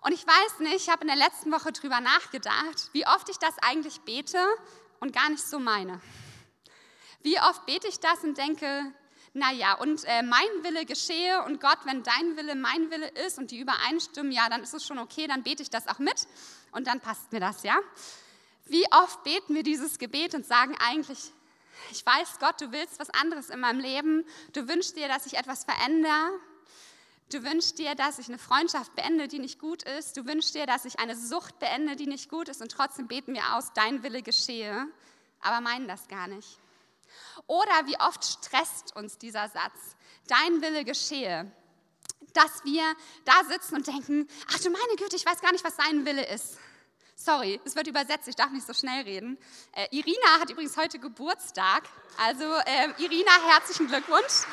Und 0.00 0.12
ich 0.12 0.26
weiß 0.26 0.58
nicht, 0.58 0.74
ich 0.74 0.88
habe 0.88 1.02
in 1.02 1.06
der 1.06 1.16
letzten 1.16 1.52
Woche 1.52 1.70
drüber 1.70 2.00
nachgedacht, 2.00 2.90
wie 2.92 3.06
oft 3.06 3.28
ich 3.28 3.38
das 3.38 3.56
eigentlich 3.58 4.00
bete 4.00 4.44
und 4.98 5.12
gar 5.12 5.30
nicht 5.30 5.44
so 5.44 5.60
meine. 5.60 6.00
Wie 7.22 7.38
oft 7.38 7.64
bete 7.66 7.86
ich 7.86 8.00
das 8.00 8.24
und 8.24 8.36
denke, 8.36 8.92
naja, 9.34 9.74
und 9.74 10.04
äh, 10.04 10.22
mein 10.22 10.46
Wille 10.62 10.84
geschehe 10.84 11.42
und 11.44 11.60
Gott, 11.60 11.78
wenn 11.84 12.02
dein 12.02 12.36
Wille 12.36 12.54
mein 12.54 12.90
Wille 12.90 13.08
ist 13.26 13.38
und 13.38 13.50
die 13.50 13.60
übereinstimmen, 13.60 14.30
ja, 14.30 14.48
dann 14.50 14.62
ist 14.62 14.74
es 14.74 14.86
schon 14.86 14.98
okay, 14.98 15.26
dann 15.26 15.42
bete 15.42 15.62
ich 15.62 15.70
das 15.70 15.88
auch 15.88 15.98
mit 15.98 16.26
und 16.72 16.86
dann 16.86 17.00
passt 17.00 17.32
mir 17.32 17.40
das, 17.40 17.62
ja. 17.62 17.78
Wie 18.66 18.84
oft 18.92 19.24
beten 19.24 19.54
wir 19.54 19.62
dieses 19.62 19.98
Gebet 19.98 20.34
und 20.34 20.46
sagen 20.46 20.76
eigentlich, 20.86 21.32
ich 21.90 22.04
weiß, 22.04 22.38
Gott, 22.40 22.60
du 22.60 22.72
willst 22.72 23.00
was 23.00 23.10
anderes 23.10 23.48
in 23.48 23.60
meinem 23.60 23.80
Leben, 23.80 24.24
du 24.52 24.68
wünschst 24.68 24.96
dir, 24.96 25.08
dass 25.08 25.26
ich 25.26 25.38
etwas 25.38 25.64
verändere, 25.64 26.30
Du 27.32 27.42
wünschst 27.44 27.78
dir, 27.78 27.94
dass 27.94 28.18
ich 28.18 28.28
eine 28.28 28.36
Freundschaft 28.36 28.94
beende, 28.94 29.26
die 29.26 29.38
nicht 29.38 29.58
gut 29.58 29.84
ist. 29.84 30.18
Du 30.18 30.26
wünschst 30.26 30.54
dir, 30.54 30.66
dass 30.66 30.84
ich 30.84 30.98
eine 30.98 31.16
Sucht 31.16 31.58
beende, 31.60 31.96
die 31.96 32.06
nicht 32.06 32.28
gut 32.28 32.50
ist. 32.50 32.60
Und 32.60 32.70
trotzdem 32.70 33.08
beten 33.08 33.32
wir 33.32 33.56
aus, 33.56 33.72
dein 33.72 34.02
Wille 34.02 34.22
geschehe, 34.22 34.86
aber 35.40 35.62
meinen 35.62 35.88
das 35.88 36.08
gar 36.08 36.26
nicht. 36.26 36.58
Oder 37.46 37.86
wie 37.86 37.98
oft 37.98 38.24
stresst 38.24 38.94
uns 38.96 39.18
dieser 39.18 39.48
Satz, 39.48 39.96
dein 40.28 40.62
Wille 40.62 40.84
geschehe, 40.84 41.50
dass 42.32 42.64
wir 42.64 42.82
da 43.24 43.44
sitzen 43.48 43.76
und 43.76 43.86
denken, 43.86 44.28
ach 44.48 44.58
du 44.60 44.70
meine 44.70 44.96
Güte, 44.96 45.16
ich 45.16 45.26
weiß 45.26 45.40
gar 45.40 45.52
nicht, 45.52 45.64
was 45.64 45.76
sein 45.76 46.04
Wille 46.06 46.26
ist. 46.26 46.58
Sorry, 47.14 47.60
es 47.64 47.76
wird 47.76 47.86
übersetzt, 47.86 48.26
ich 48.26 48.34
darf 48.34 48.50
nicht 48.50 48.66
so 48.66 48.72
schnell 48.72 49.04
reden. 49.04 49.38
Äh, 49.72 49.86
Irina 49.90 50.40
hat 50.40 50.50
übrigens 50.50 50.76
heute 50.76 50.98
Geburtstag. 50.98 51.84
Also 52.18 52.44
äh, 52.44 52.88
Irina, 52.98 53.30
herzlichen 53.48 53.86
Glückwunsch. 53.86 54.44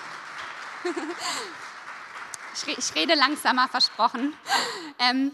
ich, 2.67 2.77
ich, 2.77 2.95
rede 2.95 3.15
langsamer, 3.15 3.67
versprochen. 3.69 4.37
Ähm, 4.99 5.31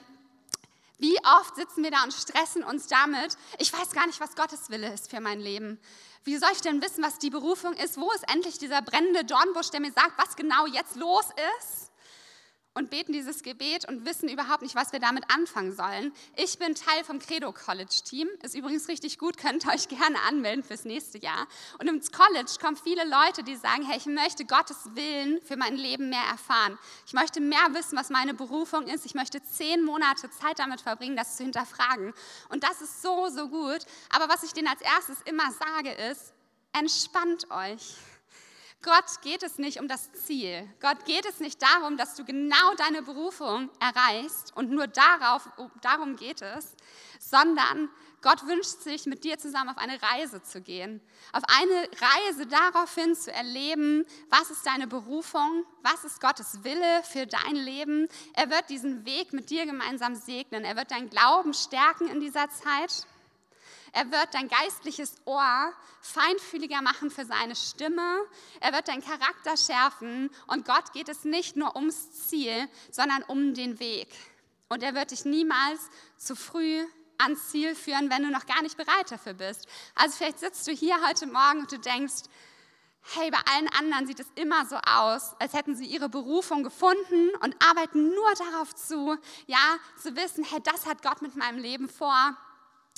wie 0.98 1.18
oft 1.26 1.58
sitzen 1.58 1.84
wir 1.84 1.92
da 1.92 2.04
und 2.04 2.14
stressen 2.14 2.64
uns 2.64 2.88
damit, 2.88 3.38
ich 3.60 3.74
weiß 3.74 3.92
gar 3.92 4.08
nicht, 4.08 4.22
was 4.22 4.36
Gottes 4.36 4.70
Wille 4.70 4.94
ist 4.94 5.10
für 5.10 5.20
mein 5.20 5.42
Leben. 5.42 5.80
Wie 6.26 6.38
soll 6.38 6.50
ich 6.54 6.62
denn 6.62 6.82
wissen, 6.82 7.04
was 7.04 7.20
die 7.20 7.30
Berufung 7.30 7.74
ist? 7.74 7.98
Wo 7.98 8.12
ist 8.12 8.28
endlich 8.34 8.58
dieser 8.58 8.82
brennende 8.82 9.24
Dornbusch, 9.24 9.70
der 9.70 9.80
mir 9.80 9.92
sagt, 9.92 10.18
was 10.18 10.36
genau 10.36 10.66
jetzt 10.66 10.96
los 10.96 11.26
ist? 11.60 11.85
Und 12.76 12.90
beten 12.90 13.14
dieses 13.14 13.42
Gebet 13.42 13.88
und 13.88 14.06
wissen 14.06 14.30
überhaupt 14.30 14.62
nicht, 14.62 14.76
was 14.76 14.92
wir 14.92 15.00
damit 15.00 15.24
anfangen 15.34 15.74
sollen. 15.74 16.14
Ich 16.36 16.60
bin 16.60 16.76
Teil 16.76 17.04
vom 17.06 17.20
Credo 17.20 17.54
College 17.54 18.02
Team, 18.04 18.28
ist 18.44 18.54
übrigens 18.54 18.88
richtig 18.90 19.18
gut, 19.18 19.38
könnt 19.38 19.66
ihr 19.66 19.72
euch 19.72 19.88
gerne 19.88 20.20
anmelden 20.28 20.64
fürs 20.64 20.84
nächste 20.84 21.18
Jahr. 21.18 21.48
Und 21.80 21.88
im 21.88 22.02
College 22.12 22.52
kommen 22.62 22.76
viele 22.76 23.04
Leute, 23.06 23.44
die 23.44 23.56
sagen, 23.56 23.84
hey, 23.84 23.98
ich 23.98 24.06
möchte 24.06 24.46
Gottes 24.46 24.78
Willen 24.94 25.42
für 25.42 25.56
mein 25.56 25.76
Leben 25.76 26.10
mehr 26.10 26.26
erfahren. 26.30 26.78
Ich 27.08 27.14
möchte 27.14 27.40
mehr 27.40 27.68
wissen, 27.72 27.98
was 27.98 28.10
meine 28.10 28.34
Berufung 28.34 28.88
ist. 28.88 29.06
Ich 29.06 29.16
möchte 29.16 29.42
zehn 29.42 29.82
Monate 29.82 30.30
Zeit 30.30 30.60
damit 30.60 30.82
verbringen, 30.82 31.16
das 31.16 31.38
zu 31.38 31.44
hinterfragen. 31.44 32.14
Und 32.50 32.64
das 32.64 32.82
ist 32.82 33.02
so, 33.02 33.30
so 33.30 33.48
gut. 33.48 33.86
Aber 34.10 34.28
was 34.28 34.44
ich 34.44 34.52
denen 34.52 34.68
als 34.68 34.82
erstes 34.82 35.22
immer 35.24 35.50
sage, 35.54 35.92
ist, 36.12 36.34
entspannt 36.74 37.50
euch. 37.52 37.96
Gott 38.86 39.20
geht 39.24 39.42
es 39.42 39.58
nicht 39.58 39.80
um 39.80 39.88
das 39.88 40.14
Ziel. 40.14 40.70
Gott 40.80 41.06
geht 41.06 41.26
es 41.26 41.40
nicht 41.40 41.60
darum, 41.60 41.98
dass 41.98 42.14
du 42.14 42.24
genau 42.24 42.76
deine 42.78 43.02
Berufung 43.02 43.72
erreichst 43.80 44.56
und 44.56 44.70
nur 44.70 44.86
darauf, 44.86 45.50
darum 45.82 46.16
geht 46.16 46.44
es, 46.44 46.76
sondern 47.20 47.90
Gott 48.22 48.46
wünscht 48.46 48.82
sich, 48.82 49.08
mit 49.08 49.24
dir 49.24 49.40
zusammen 49.40 49.72
auf 49.72 49.80
eine 49.80 50.00
Reise 50.00 50.44
zu 50.44 50.62
gehen. 50.62 51.02
Auf 51.34 51.42
eine 51.48 51.90
Reise 52.00 52.46
daraufhin 52.46 53.16
zu 53.16 53.32
erleben, 53.32 54.06
was 54.30 54.52
ist 54.52 54.64
deine 54.68 54.86
Berufung, 54.86 55.66
was 55.82 56.04
ist 56.04 56.22
Gottes 56.22 56.64
Wille 56.64 57.02
für 57.04 57.26
dein 57.26 57.56
Leben. 57.56 58.08
Er 58.34 58.52
wird 58.52 58.70
diesen 58.70 59.04
Weg 59.08 59.34
mit 59.34 59.50
dir 59.50 59.66
gemeinsam 59.66 60.14
segnen. 60.14 60.64
Er 60.64 60.76
wird 60.76 60.92
deinen 60.92 61.10
Glauben 61.10 61.56
stärken 61.56 62.08
in 62.08 62.20
dieser 62.20 62.50
Zeit. 62.52 63.08
Er 63.96 64.12
wird 64.12 64.34
dein 64.34 64.50
geistliches 64.50 65.16
Ohr 65.24 65.72
feinfühliger 66.02 66.82
machen 66.82 67.10
für 67.10 67.24
seine 67.24 67.56
Stimme. 67.56 68.20
Er 68.60 68.74
wird 68.74 68.90
deinen 68.90 69.02
Charakter 69.02 69.56
schärfen. 69.56 70.30
Und 70.48 70.66
Gott 70.66 70.92
geht 70.92 71.08
es 71.08 71.24
nicht 71.24 71.56
nur 71.56 71.78
ums 71.78 72.28
Ziel, 72.28 72.68
sondern 72.92 73.24
um 73.24 73.54
den 73.54 73.80
Weg. 73.80 74.10
Und 74.68 74.84
er 74.84 74.96
wird 74.96 75.12
dich 75.12 75.24
niemals 75.24 75.80
zu 76.18 76.36
früh 76.36 76.86
ans 77.20 77.48
Ziel 77.52 77.74
führen, 77.74 78.10
wenn 78.10 78.24
du 78.24 78.32
noch 78.32 78.46
gar 78.46 78.62
nicht 78.64 78.76
bereit 78.76 79.10
dafür 79.12 79.34
bist. 79.34 79.66
Also 79.96 80.18
vielleicht 80.18 80.40
sitzt 80.40 80.68
du 80.68 80.74
hier 80.74 80.98
heute 81.08 81.26
Morgen 81.28 81.60
und 81.60 81.72
du 81.72 81.80
denkst, 81.80 82.24
hey, 83.14 83.32
bei 83.32 83.40
allen 83.50 83.70
anderen 83.80 84.08
sieht 84.08 84.20
es 84.20 84.28
immer 84.36 84.66
so 84.66 84.76
aus, 84.76 85.36
als 85.40 85.54
hätten 85.54 85.74
sie 85.74 85.86
ihre 85.86 86.10
Berufung 86.10 86.66
gefunden 86.66 87.30
und 87.40 87.56
arbeiten 87.66 88.10
nur 88.10 88.34
darauf 88.34 88.76
zu, 88.76 89.18
ja, 89.48 89.78
zu 90.04 90.18
wissen, 90.18 90.44
hey, 90.44 90.60
das 90.62 90.86
hat 90.86 91.02
Gott 91.02 91.22
mit 91.22 91.38
meinem 91.38 91.60
Leben 91.60 91.88
vor. 91.88 92.36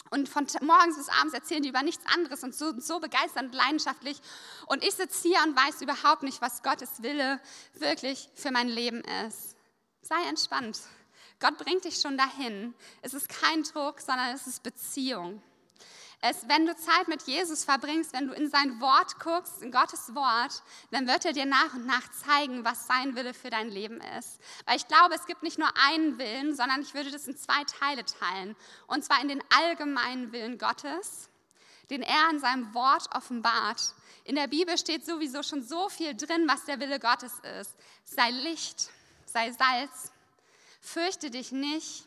Und 0.10 0.30
von 0.30 0.48
morgens 0.62 0.98
bis 0.98 1.10
abends 1.10 1.34
erzählen 1.34 1.64
die 1.64 1.70
über 1.70 1.84
nichts 1.84 2.06
anderes 2.14 2.44
und 2.44 2.56
so, 2.56 2.80
so 2.80 3.00
begeisternd 3.00 3.54
leidenschaftlich. 3.54 4.20
Und 4.68 4.84
ich 4.84 4.96
sitze 4.96 5.28
hier 5.28 5.40
und 5.46 5.56
weiß 5.56 5.82
überhaupt 5.82 6.24
nicht, 6.24 6.42
was 6.42 6.64
Gottes 6.64 7.02
Wille 7.04 7.40
wirklich 7.74 8.30
für 8.36 8.52
mein 8.52 8.68
Leben 8.68 9.02
ist. 9.28 9.56
Sei 10.02 10.22
entspannt. 10.30 10.80
Gott 11.40 11.58
bringt 11.58 11.84
dich 11.84 12.00
schon 12.00 12.18
dahin. 12.18 12.74
Es 13.02 13.14
ist 13.14 13.30
kein 13.30 13.64
Druck, 13.64 14.02
sondern 14.02 14.34
es 14.34 14.48
ist 14.48 14.64
Beziehung. 14.64 15.42
Es, 16.22 16.48
wenn 16.48 16.66
du 16.66 16.76
Zeit 16.76 17.08
mit 17.08 17.24
Jesus 17.24 17.64
verbringst, 17.64 18.12
wenn 18.14 18.28
du 18.28 18.34
in 18.34 18.50
sein 18.50 18.82
Wort 18.82 19.20
guckst, 19.20 19.62
in 19.62 19.72
Gottes 19.72 20.16
Wort, 20.16 20.64
dann 20.90 21.06
wird 21.06 21.26
er 21.26 21.34
dir 21.34 21.46
nach 21.46 21.76
und 21.76 21.86
nach 21.86 22.10
zeigen, 22.10 22.66
was 22.66 22.88
sein 22.88 23.16
Wille 23.16 23.36
für 23.36 23.52
dein 23.52 23.70
Leben 23.70 24.02
ist. 24.18 24.40
Weil 24.66 24.78
ich 24.78 24.88
glaube, 24.88 25.14
es 25.14 25.28
gibt 25.28 25.44
nicht 25.44 25.60
nur 25.60 25.70
einen 25.88 26.18
Willen, 26.18 26.56
sondern 26.56 26.82
ich 26.82 26.96
würde 26.96 27.12
das 27.12 27.28
in 27.28 27.38
zwei 27.38 27.64
Teile 27.66 28.04
teilen. 28.04 28.56
Und 28.88 29.06
zwar 29.06 29.22
in 29.22 29.28
den 29.28 29.44
allgemeinen 29.56 30.32
Willen 30.32 30.58
Gottes, 30.58 31.30
den 31.92 32.02
er 32.02 32.32
in 32.32 32.40
seinem 32.40 32.74
Wort 32.74 33.16
offenbart. 33.16 33.94
In 34.24 34.36
der 34.36 34.48
Bibel 34.48 34.76
steht 34.78 35.06
sowieso 35.06 35.44
schon 35.44 35.62
so 35.62 35.88
viel 35.88 36.16
drin, 36.16 36.48
was 36.48 36.66
der 36.66 36.80
Wille 36.80 37.00
Gottes 37.00 37.34
ist. 37.60 37.76
Sei 38.06 38.32
Licht, 38.32 38.90
sei 39.26 39.52
Salz, 39.52 40.12
fürchte 40.82 41.30
dich 41.30 41.52
nicht, 41.52 42.06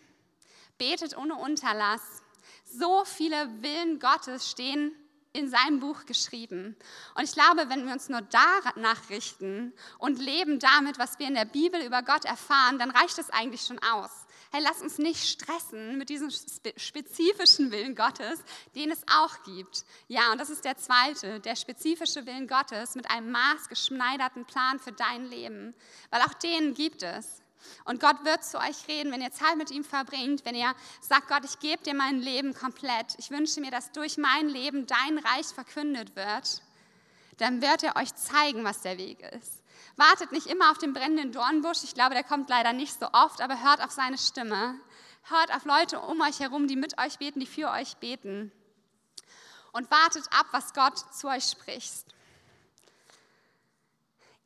betet 0.78 1.16
ohne 1.16 1.36
Unterlass 1.36 2.22
so 2.70 3.04
viele 3.04 3.62
Willen 3.62 3.98
Gottes 3.98 4.50
stehen 4.50 4.92
in 5.32 5.48
seinem 5.48 5.78
Buch 5.78 6.06
geschrieben. 6.06 6.76
Und 7.14 7.24
ich 7.24 7.32
glaube, 7.32 7.68
wenn 7.68 7.86
wir 7.86 7.92
uns 7.92 8.08
nur 8.08 8.22
danach 8.22 9.10
richten 9.10 9.72
und 9.98 10.18
leben 10.18 10.58
damit, 10.58 10.98
was 10.98 11.18
wir 11.18 11.28
in 11.28 11.34
der 11.34 11.44
Bibel 11.44 11.80
über 11.82 12.02
Gott 12.02 12.24
erfahren, 12.24 12.78
dann 12.78 12.90
reicht 12.90 13.18
es 13.18 13.30
eigentlich 13.30 13.62
schon 13.62 13.78
aus. 13.78 14.10
Hey, 14.52 14.60
lass 14.64 14.82
uns 14.82 14.98
nicht 14.98 15.28
stressen 15.28 15.96
mit 15.96 16.08
diesem 16.08 16.30
spezifischen 16.76 17.70
Willen 17.70 17.94
Gottes, 17.94 18.42
den 18.74 18.90
es 18.90 19.02
auch 19.06 19.44
gibt. 19.44 19.84
Ja, 20.08 20.32
und 20.32 20.38
das 20.38 20.50
ist 20.50 20.64
der 20.64 20.76
zweite, 20.76 21.38
der 21.38 21.54
spezifische 21.54 22.26
Willen 22.26 22.48
Gottes 22.48 22.96
mit 22.96 23.08
einem 23.08 23.30
maßgeschneiderten 23.30 24.46
Plan 24.46 24.80
für 24.80 24.90
dein 24.90 25.26
Leben, 25.26 25.72
weil 26.10 26.22
auch 26.22 26.34
den 26.34 26.74
gibt 26.74 27.04
es. 27.04 27.40
Und 27.84 28.00
Gott 28.00 28.24
wird 28.24 28.44
zu 28.44 28.58
euch 28.58 28.88
reden, 28.88 29.12
wenn 29.12 29.22
ihr 29.22 29.32
Zeit 29.32 29.56
mit 29.56 29.70
ihm 29.70 29.84
verbringt, 29.84 30.44
wenn 30.44 30.54
ihr 30.54 30.74
sagt, 31.00 31.28
Gott, 31.28 31.44
ich 31.44 31.58
gebe 31.58 31.82
dir 31.82 31.94
mein 31.94 32.20
Leben 32.20 32.54
komplett. 32.54 33.14
Ich 33.18 33.30
wünsche 33.30 33.60
mir, 33.60 33.70
dass 33.70 33.92
durch 33.92 34.16
mein 34.16 34.48
Leben 34.48 34.86
dein 34.86 35.18
Reich 35.18 35.46
verkündet 35.46 36.16
wird. 36.16 36.62
Dann 37.38 37.62
wird 37.62 37.82
er 37.82 37.96
euch 37.96 38.14
zeigen, 38.14 38.64
was 38.64 38.82
der 38.82 38.98
Weg 38.98 39.20
ist. 39.20 39.62
Wartet 39.96 40.32
nicht 40.32 40.46
immer 40.46 40.70
auf 40.70 40.78
den 40.78 40.92
brennenden 40.92 41.32
Dornbusch. 41.32 41.84
Ich 41.84 41.94
glaube, 41.94 42.14
der 42.14 42.24
kommt 42.24 42.48
leider 42.48 42.72
nicht 42.72 42.98
so 42.98 43.06
oft, 43.12 43.40
aber 43.40 43.62
hört 43.62 43.82
auf 43.82 43.90
seine 43.90 44.18
Stimme. 44.18 44.78
Hört 45.24 45.54
auf 45.54 45.64
Leute 45.64 46.00
um 46.00 46.20
euch 46.20 46.40
herum, 46.40 46.68
die 46.68 46.76
mit 46.76 46.98
euch 46.98 47.18
beten, 47.18 47.40
die 47.40 47.46
für 47.46 47.70
euch 47.70 47.96
beten. 47.96 48.52
Und 49.72 49.90
wartet 49.90 50.24
ab, 50.32 50.46
was 50.52 50.74
Gott 50.74 50.98
zu 51.14 51.28
euch 51.28 51.44
spricht. 51.44 52.04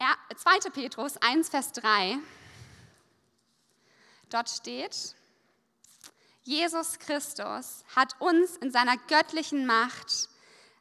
Ja, 0.01 0.15
2. 0.37 0.71
Petrus 0.71 1.17
1, 1.19 1.49
Vers 1.49 1.73
3. 1.73 2.19
Dort 4.35 4.51
steht, 4.51 5.15
Jesus 6.43 6.99
Christus 6.99 7.85
hat 7.95 8.21
uns 8.21 8.57
in 8.57 8.73
seiner 8.73 8.97
göttlichen 9.07 9.65
Macht 9.65 10.29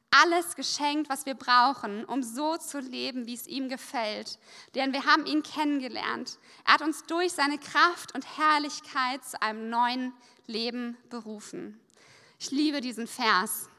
alles 0.09 0.55
geschenkt, 0.55 1.07
was 1.07 1.27
wir 1.27 1.35
brauchen, 1.35 2.03
um 2.05 2.23
so 2.23 2.57
zu 2.57 2.79
leben, 2.79 3.27
wie 3.27 3.35
es 3.35 3.45
ihm 3.45 3.69
gefällt. 3.69 4.39
Denn 4.73 4.91
wir 4.91 5.05
haben 5.05 5.27
ihn 5.27 5.43
kennengelernt. 5.43 6.39
Er 6.65 6.73
hat 6.73 6.81
uns 6.81 7.05
durch 7.05 7.33
seine 7.33 7.59
Kraft 7.59 8.15
und 8.15 8.25
Herrlichkeit 8.39 9.23
zu 9.23 9.39
einem 9.39 9.69
neuen 9.69 10.13
Leben 10.47 10.97
berufen. 11.11 11.79
Ich 12.39 12.49
liebe 12.49 12.81
diesen 12.81 13.05
Vers, 13.05 13.69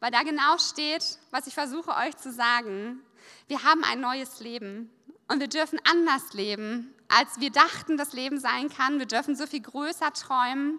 weil 0.00 0.10
da 0.10 0.22
genau 0.22 0.56
steht, 0.56 1.18
was 1.32 1.46
ich 1.46 1.52
versuche 1.52 1.94
euch 1.96 2.16
zu 2.16 2.32
sagen. 2.32 3.02
Wir 3.46 3.62
haben 3.62 3.84
ein 3.84 4.00
neues 4.00 4.40
Leben 4.40 4.90
und 5.28 5.38
wir 5.38 5.48
dürfen 5.48 5.78
anders 5.84 6.32
leben, 6.32 6.94
als 7.08 7.40
wir 7.40 7.50
dachten, 7.50 7.96
das 7.96 8.12
Leben 8.12 8.38
sein 8.38 8.68
kann. 8.68 8.98
Wir 8.98 9.06
dürfen 9.06 9.34
so 9.34 9.46
viel 9.46 9.60
größer 9.60 10.12
träumen. 10.12 10.78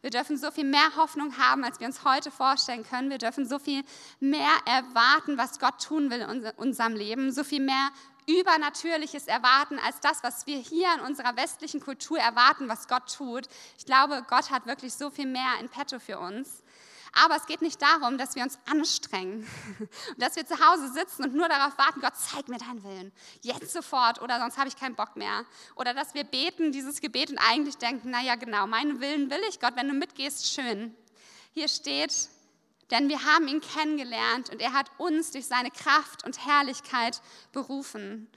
Wir 0.00 0.10
dürfen 0.10 0.36
so 0.36 0.50
viel 0.50 0.64
mehr 0.64 0.96
Hoffnung 0.96 1.38
haben, 1.38 1.64
als 1.64 1.78
wir 1.78 1.86
uns 1.86 2.04
heute 2.04 2.32
vorstellen 2.32 2.84
können. 2.84 3.10
Wir 3.10 3.18
dürfen 3.18 3.46
so 3.46 3.60
viel 3.60 3.84
mehr 4.18 4.50
erwarten, 4.66 5.38
was 5.38 5.60
Gott 5.60 5.80
tun 5.80 6.10
will 6.10 6.20
in 6.20 6.44
unserem 6.56 6.94
Leben. 6.94 7.30
So 7.30 7.44
viel 7.44 7.60
mehr 7.60 7.90
Übernatürliches 8.26 9.28
erwarten 9.28 9.78
als 9.78 10.00
das, 10.00 10.22
was 10.22 10.46
wir 10.46 10.58
hier 10.58 10.88
in 10.94 11.00
unserer 11.00 11.36
westlichen 11.36 11.80
Kultur 11.80 12.18
erwarten, 12.18 12.68
was 12.68 12.88
Gott 12.88 13.14
tut. 13.14 13.48
Ich 13.78 13.86
glaube, 13.86 14.24
Gott 14.28 14.50
hat 14.50 14.66
wirklich 14.66 14.94
so 14.94 15.10
viel 15.10 15.26
mehr 15.26 15.58
in 15.60 15.68
petto 15.68 16.00
für 16.00 16.18
uns. 16.18 16.62
Aber 17.12 17.36
es 17.36 17.46
geht 17.46 17.60
nicht 17.60 17.80
darum, 17.82 18.16
dass 18.16 18.36
wir 18.36 18.42
uns 18.42 18.58
anstrengen, 18.64 19.46
dass 20.16 20.36
wir 20.36 20.46
zu 20.46 20.58
Hause 20.58 20.90
sitzen 20.92 21.24
und 21.24 21.34
nur 21.34 21.48
darauf 21.48 21.76
warten, 21.76 22.00
Gott, 22.00 22.14
zeig 22.16 22.48
mir 22.48 22.56
deinen 22.56 22.82
Willen, 22.84 23.12
jetzt 23.42 23.72
sofort 23.72 24.22
oder 24.22 24.40
sonst 24.40 24.56
habe 24.56 24.68
ich 24.68 24.76
keinen 24.76 24.94
Bock 24.94 25.16
mehr. 25.16 25.44
Oder 25.74 25.92
dass 25.92 26.14
wir 26.14 26.24
beten 26.24 26.72
dieses 26.72 27.00
Gebet 27.00 27.30
und 27.30 27.38
eigentlich 27.38 27.76
denken, 27.76 28.10
naja 28.10 28.36
genau, 28.36 28.66
meinen 28.66 29.00
Willen 29.00 29.30
will 29.30 29.40
ich, 29.48 29.60
Gott, 29.60 29.76
wenn 29.76 29.88
du 29.88 29.94
mitgehst, 29.94 30.54
schön. 30.54 30.94
Hier 31.52 31.68
steht, 31.68 32.28
denn 32.90 33.10
wir 33.10 33.24
haben 33.24 33.46
ihn 33.46 33.60
kennengelernt 33.60 34.48
und 34.48 34.60
er 34.62 34.72
hat 34.72 34.90
uns 34.96 35.32
durch 35.32 35.46
seine 35.46 35.70
Kraft 35.70 36.24
und 36.24 36.46
Herrlichkeit 36.46 37.20
berufen. 37.52 38.30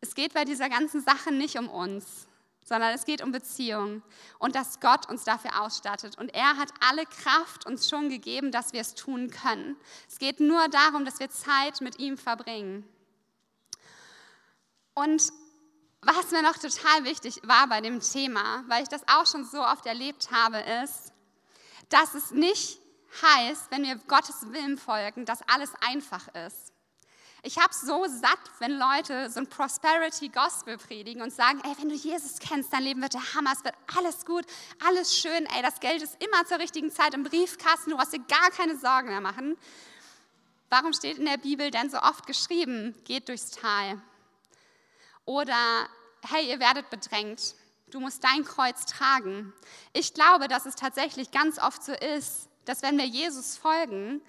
Es 0.00 0.14
geht 0.14 0.32
bei 0.32 0.46
dieser 0.46 0.70
ganzen 0.70 1.02
Sache 1.02 1.32
nicht 1.32 1.58
um 1.58 1.68
uns 1.68 2.27
sondern 2.68 2.94
es 2.94 3.06
geht 3.06 3.22
um 3.22 3.32
Beziehung 3.32 4.02
und 4.38 4.54
dass 4.54 4.78
Gott 4.78 5.08
uns 5.08 5.24
dafür 5.24 5.62
ausstattet. 5.62 6.18
Und 6.18 6.34
er 6.34 6.58
hat 6.58 6.68
alle 6.86 7.06
Kraft 7.06 7.64
uns 7.64 7.88
schon 7.88 8.10
gegeben, 8.10 8.52
dass 8.52 8.74
wir 8.74 8.82
es 8.82 8.94
tun 8.94 9.30
können. 9.30 9.76
Es 10.06 10.18
geht 10.18 10.38
nur 10.38 10.68
darum, 10.68 11.06
dass 11.06 11.18
wir 11.18 11.30
Zeit 11.30 11.80
mit 11.80 11.98
ihm 11.98 12.18
verbringen. 12.18 12.86
Und 14.92 15.32
was 16.02 16.30
mir 16.30 16.42
noch 16.42 16.58
total 16.58 17.04
wichtig 17.04 17.40
war 17.42 17.66
bei 17.68 17.80
dem 17.80 18.00
Thema, 18.00 18.64
weil 18.68 18.82
ich 18.82 18.88
das 18.88 19.02
auch 19.08 19.26
schon 19.26 19.44
so 19.44 19.62
oft 19.64 19.86
erlebt 19.86 20.30
habe, 20.30 20.58
ist, 20.84 21.12
dass 21.88 22.14
es 22.14 22.32
nicht 22.32 22.80
heißt, 23.22 23.70
wenn 23.70 23.82
wir 23.82 23.96
Gottes 23.96 24.52
Willen 24.52 24.76
folgen, 24.76 25.24
dass 25.24 25.40
alles 25.48 25.72
einfach 25.80 26.28
ist. 26.46 26.67
Ich 27.42 27.56
habe 27.58 27.72
so 27.72 28.04
satt, 28.06 28.38
wenn 28.58 28.78
Leute 28.78 29.30
so 29.30 29.38
ein 29.38 29.46
Prosperity 29.46 30.28
Gospel 30.28 30.76
predigen 30.76 31.22
und 31.22 31.32
sagen, 31.32 31.60
ey, 31.64 31.72
wenn 31.78 31.88
du 31.88 31.94
Jesus 31.94 32.40
kennst, 32.40 32.72
dein 32.72 32.82
Leben 32.82 33.00
wird 33.00 33.14
der 33.14 33.34
Hammer, 33.34 33.52
es 33.52 33.64
wird 33.64 33.74
alles 33.96 34.26
gut, 34.26 34.44
alles 34.84 35.16
schön, 35.16 35.46
ey, 35.46 35.62
das 35.62 35.78
Geld 35.78 36.02
ist 36.02 36.16
immer 36.22 36.44
zur 36.46 36.58
richtigen 36.58 36.90
Zeit 36.90 37.14
im 37.14 37.22
Briefkasten, 37.22 37.90
du 37.90 37.96
musst 37.96 38.12
dir 38.12 38.20
gar 38.20 38.50
keine 38.50 38.76
Sorgen 38.76 39.08
mehr 39.08 39.20
machen. 39.20 39.56
Warum 40.68 40.92
steht 40.92 41.18
in 41.18 41.26
der 41.26 41.38
Bibel 41.38 41.70
denn 41.70 41.90
so 41.90 41.98
oft 41.98 42.26
geschrieben, 42.26 42.94
geht 43.04 43.28
durchs 43.28 43.52
Tal? 43.52 44.02
Oder, 45.24 45.88
hey, 46.22 46.50
ihr 46.50 46.58
werdet 46.58 46.90
bedrängt, 46.90 47.54
du 47.90 48.00
musst 48.00 48.24
dein 48.24 48.44
Kreuz 48.44 48.84
tragen. 48.84 49.52
Ich 49.92 50.12
glaube, 50.12 50.48
dass 50.48 50.66
es 50.66 50.74
tatsächlich 50.74 51.30
ganz 51.30 51.58
oft 51.58 51.84
so 51.84 51.92
ist, 51.92 52.48
dass 52.64 52.82
wenn 52.82 52.98
wir 52.98 53.06
Jesus 53.06 53.56
folgen 53.56 54.20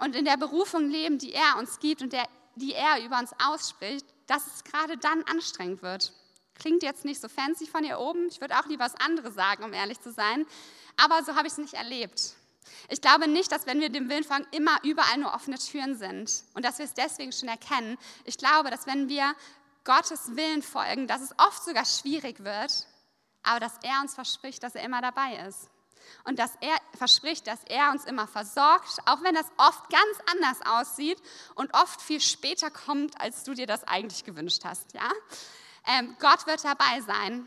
und 0.00 0.16
in 0.16 0.24
der 0.24 0.36
Berufung 0.36 0.90
leben, 0.90 1.18
die 1.18 1.32
er 1.32 1.56
uns 1.58 1.78
gibt 1.78 2.02
und 2.02 2.12
der 2.12 2.26
die 2.56 2.74
er 2.74 3.04
über 3.04 3.18
uns 3.18 3.32
ausspricht, 3.44 4.06
dass 4.26 4.46
es 4.46 4.64
gerade 4.64 4.96
dann 4.96 5.22
anstrengend 5.24 5.82
wird. 5.82 6.12
Klingt 6.54 6.82
jetzt 6.82 7.04
nicht 7.04 7.20
so 7.20 7.28
fancy 7.28 7.66
von 7.66 7.84
hier 7.84 7.98
oben. 7.98 8.28
Ich 8.28 8.40
würde 8.40 8.58
auch 8.58 8.66
lieber 8.66 8.84
was 8.84 8.94
anderes 8.96 9.34
sagen, 9.34 9.64
um 9.64 9.72
ehrlich 9.72 10.00
zu 10.00 10.12
sein. 10.12 10.46
Aber 10.96 11.22
so 11.24 11.34
habe 11.34 11.46
ich 11.46 11.54
es 11.54 11.58
nicht 11.58 11.74
erlebt. 11.74 12.34
Ich 12.88 13.00
glaube 13.00 13.28
nicht, 13.28 13.50
dass 13.50 13.66
wenn 13.66 13.80
wir 13.80 13.88
dem 13.88 14.08
Willen 14.08 14.24
folgen, 14.24 14.46
immer 14.52 14.78
überall 14.84 15.18
nur 15.18 15.32
offene 15.34 15.58
Türen 15.58 15.96
sind 15.96 16.44
und 16.54 16.64
dass 16.64 16.78
wir 16.78 16.84
es 16.84 16.94
deswegen 16.94 17.32
schon 17.32 17.48
erkennen. 17.48 17.96
Ich 18.24 18.36
glaube, 18.36 18.70
dass 18.70 18.86
wenn 18.86 19.08
wir 19.08 19.34
Gottes 19.84 20.36
Willen 20.36 20.62
folgen, 20.62 21.06
dass 21.06 21.22
es 21.22 21.34
oft 21.38 21.64
sogar 21.64 21.86
schwierig 21.86 22.44
wird, 22.44 22.86
aber 23.42 23.60
dass 23.60 23.78
er 23.82 24.00
uns 24.02 24.14
verspricht, 24.14 24.62
dass 24.62 24.74
er 24.74 24.84
immer 24.84 25.00
dabei 25.00 25.46
ist 25.48 25.70
und 26.24 26.38
dass 26.38 26.52
er 26.60 26.76
verspricht, 26.96 27.46
dass 27.46 27.62
er 27.64 27.90
uns 27.90 28.04
immer 28.04 28.26
versorgt, 28.26 28.98
auch 29.06 29.22
wenn 29.22 29.34
das 29.34 29.46
oft 29.56 29.88
ganz 29.90 30.18
anders 30.30 30.58
aussieht 30.66 31.20
und 31.54 31.74
oft 31.74 32.00
viel 32.00 32.20
später 32.20 32.70
kommt, 32.70 33.20
als 33.20 33.44
du 33.44 33.54
dir 33.54 33.66
das 33.66 33.84
eigentlich 33.84 34.24
gewünscht 34.24 34.64
hast. 34.64 34.92
Ja? 34.94 35.10
Ähm, 35.86 36.16
Gott 36.20 36.46
wird 36.46 36.64
dabei 36.64 37.00
sein 37.06 37.46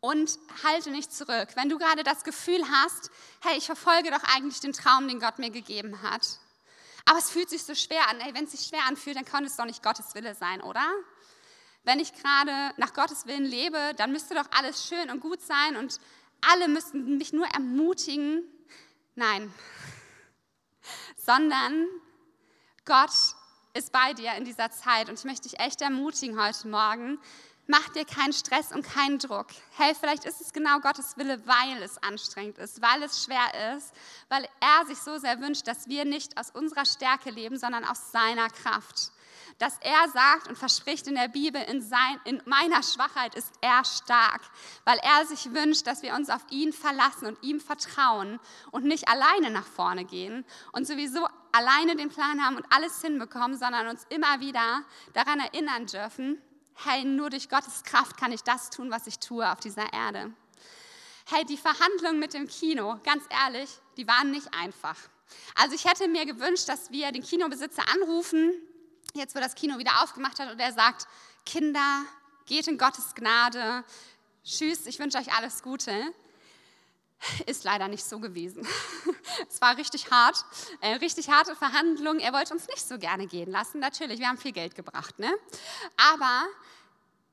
und 0.00 0.38
halte 0.64 0.90
nicht 0.90 1.12
zurück. 1.12 1.48
Wenn 1.54 1.68
du 1.68 1.78
gerade 1.78 2.04
das 2.04 2.24
Gefühl 2.24 2.62
hast, 2.70 3.10
hey, 3.40 3.56
ich 3.58 3.66
verfolge 3.66 4.10
doch 4.10 4.22
eigentlich 4.34 4.60
den 4.60 4.72
Traum, 4.72 5.08
den 5.08 5.20
Gott 5.20 5.38
mir 5.38 5.50
gegeben 5.50 6.02
hat, 6.02 6.38
aber 7.08 7.18
es 7.18 7.30
fühlt 7.30 7.48
sich 7.48 7.64
so 7.64 7.74
schwer 7.74 8.08
an. 8.08 8.20
Ey, 8.20 8.34
wenn 8.34 8.44
es 8.44 8.52
sich 8.52 8.66
schwer 8.66 8.84
anfühlt, 8.86 9.16
dann 9.16 9.24
kann 9.24 9.44
es 9.44 9.56
doch 9.56 9.64
nicht 9.64 9.82
Gottes 9.82 10.14
Wille 10.14 10.34
sein, 10.34 10.60
oder? 10.60 10.84
Wenn 11.84 12.00
ich 12.00 12.12
gerade 12.14 12.74
nach 12.78 12.94
Gottes 12.94 13.26
Willen 13.26 13.44
lebe, 13.44 13.94
dann 13.96 14.10
müsste 14.10 14.34
doch 14.34 14.46
alles 14.50 14.88
schön 14.88 15.08
und 15.08 15.20
gut 15.20 15.40
sein 15.40 15.76
und 15.76 16.00
alle 16.40 16.68
müssen 16.68 17.18
mich 17.18 17.32
nur 17.32 17.46
ermutigen. 17.46 18.44
Nein, 19.14 19.52
sondern 21.16 21.86
Gott 22.84 23.10
ist 23.74 23.92
bei 23.92 24.14
dir 24.14 24.32
in 24.34 24.44
dieser 24.44 24.70
Zeit 24.70 25.08
und 25.08 25.18
ich 25.18 25.24
möchte 25.24 25.48
dich 25.48 25.58
echt 25.58 25.80
ermutigen 25.82 26.40
heute 26.40 26.68
Morgen. 26.68 27.18
Mach 27.68 27.88
dir 27.88 28.04
keinen 28.04 28.32
Stress 28.32 28.70
und 28.70 28.84
keinen 28.84 29.18
Druck. 29.18 29.48
Hey, 29.76 29.92
vielleicht 29.98 30.24
ist 30.24 30.40
es 30.40 30.52
genau 30.52 30.78
Gottes 30.78 31.16
Wille, 31.16 31.44
weil 31.46 31.82
es 31.82 32.00
anstrengend 32.00 32.58
ist, 32.58 32.80
weil 32.80 33.02
es 33.02 33.24
schwer 33.24 33.74
ist, 33.76 33.92
weil 34.28 34.48
er 34.60 34.86
sich 34.86 34.98
so 34.98 35.18
sehr 35.18 35.40
wünscht, 35.40 35.66
dass 35.66 35.88
wir 35.88 36.04
nicht 36.04 36.38
aus 36.38 36.50
unserer 36.50 36.86
Stärke 36.86 37.30
leben, 37.30 37.58
sondern 37.58 37.84
aus 37.84 38.12
seiner 38.12 38.48
Kraft. 38.50 39.10
Dass 39.58 39.78
er 39.80 40.08
sagt 40.10 40.48
und 40.48 40.58
verspricht 40.58 41.06
in 41.06 41.14
der 41.14 41.28
Bibel, 41.28 41.60
in, 41.62 41.80
sein, 41.80 42.20
in 42.24 42.42
meiner 42.44 42.82
Schwachheit 42.82 43.34
ist 43.34 43.52
er 43.60 43.84
stark, 43.84 44.42
weil 44.84 44.98
er 44.98 45.26
sich 45.26 45.52
wünscht, 45.54 45.86
dass 45.86 46.02
wir 46.02 46.14
uns 46.14 46.28
auf 46.28 46.44
ihn 46.50 46.72
verlassen 46.72 47.26
und 47.26 47.42
ihm 47.42 47.60
vertrauen 47.60 48.38
und 48.70 48.84
nicht 48.84 49.08
alleine 49.08 49.50
nach 49.50 49.66
vorne 49.66 50.04
gehen 50.04 50.44
und 50.72 50.86
sowieso 50.86 51.26
alleine 51.52 51.96
den 51.96 52.10
Plan 52.10 52.44
haben 52.44 52.56
und 52.56 52.66
alles 52.70 53.00
hinbekommen, 53.00 53.56
sondern 53.56 53.88
uns 53.88 54.06
immer 54.10 54.40
wieder 54.40 54.82
daran 55.14 55.40
erinnern 55.40 55.86
dürfen, 55.86 56.40
hey, 56.84 57.04
nur 57.04 57.30
durch 57.30 57.48
Gottes 57.48 57.82
Kraft 57.82 58.18
kann 58.18 58.32
ich 58.32 58.42
das 58.42 58.70
tun, 58.70 58.90
was 58.90 59.06
ich 59.06 59.18
tue 59.18 59.50
auf 59.50 59.60
dieser 59.60 59.92
Erde. 59.92 60.32
Hey, 61.28 61.44
die 61.44 61.56
Verhandlungen 61.56 62.20
mit 62.20 62.34
dem 62.34 62.46
Kino, 62.46 63.00
ganz 63.02 63.24
ehrlich, 63.30 63.70
die 63.96 64.06
waren 64.06 64.30
nicht 64.30 64.52
einfach. 64.54 64.96
Also 65.56 65.74
ich 65.74 65.84
hätte 65.84 66.06
mir 66.08 66.26
gewünscht, 66.26 66.68
dass 66.68 66.90
wir 66.90 67.10
den 67.10 67.22
Kinobesitzer 67.22 67.82
anrufen, 67.94 68.52
jetzt 69.16 69.34
wo 69.34 69.40
das 69.40 69.54
Kino 69.54 69.78
wieder 69.78 70.02
aufgemacht 70.02 70.38
hat 70.38 70.50
und 70.50 70.60
er 70.60 70.72
sagt, 70.72 71.06
Kinder, 71.44 72.04
geht 72.46 72.68
in 72.68 72.78
Gottes 72.78 73.14
Gnade, 73.14 73.84
tschüss, 74.44 74.86
ich 74.86 74.98
wünsche 74.98 75.18
euch 75.18 75.32
alles 75.34 75.62
Gute. 75.62 75.92
Ist 77.46 77.64
leider 77.64 77.88
nicht 77.88 78.04
so 78.04 78.18
gewesen. 78.20 78.66
Es 79.50 79.60
war 79.60 79.76
richtig 79.76 80.10
hart, 80.10 80.44
äh, 80.80 80.94
richtig 80.94 81.28
harte 81.28 81.54
Verhandlungen. 81.56 82.20
Er 82.20 82.32
wollte 82.32 82.54
uns 82.54 82.66
nicht 82.68 82.86
so 82.86 82.98
gerne 82.98 83.26
gehen 83.26 83.50
lassen. 83.50 83.80
Natürlich, 83.80 84.18
wir 84.18 84.28
haben 84.28 84.38
viel 84.38 84.52
Geld 84.52 84.74
gebracht, 84.74 85.18
ne? 85.18 85.30
Aber 85.96 86.44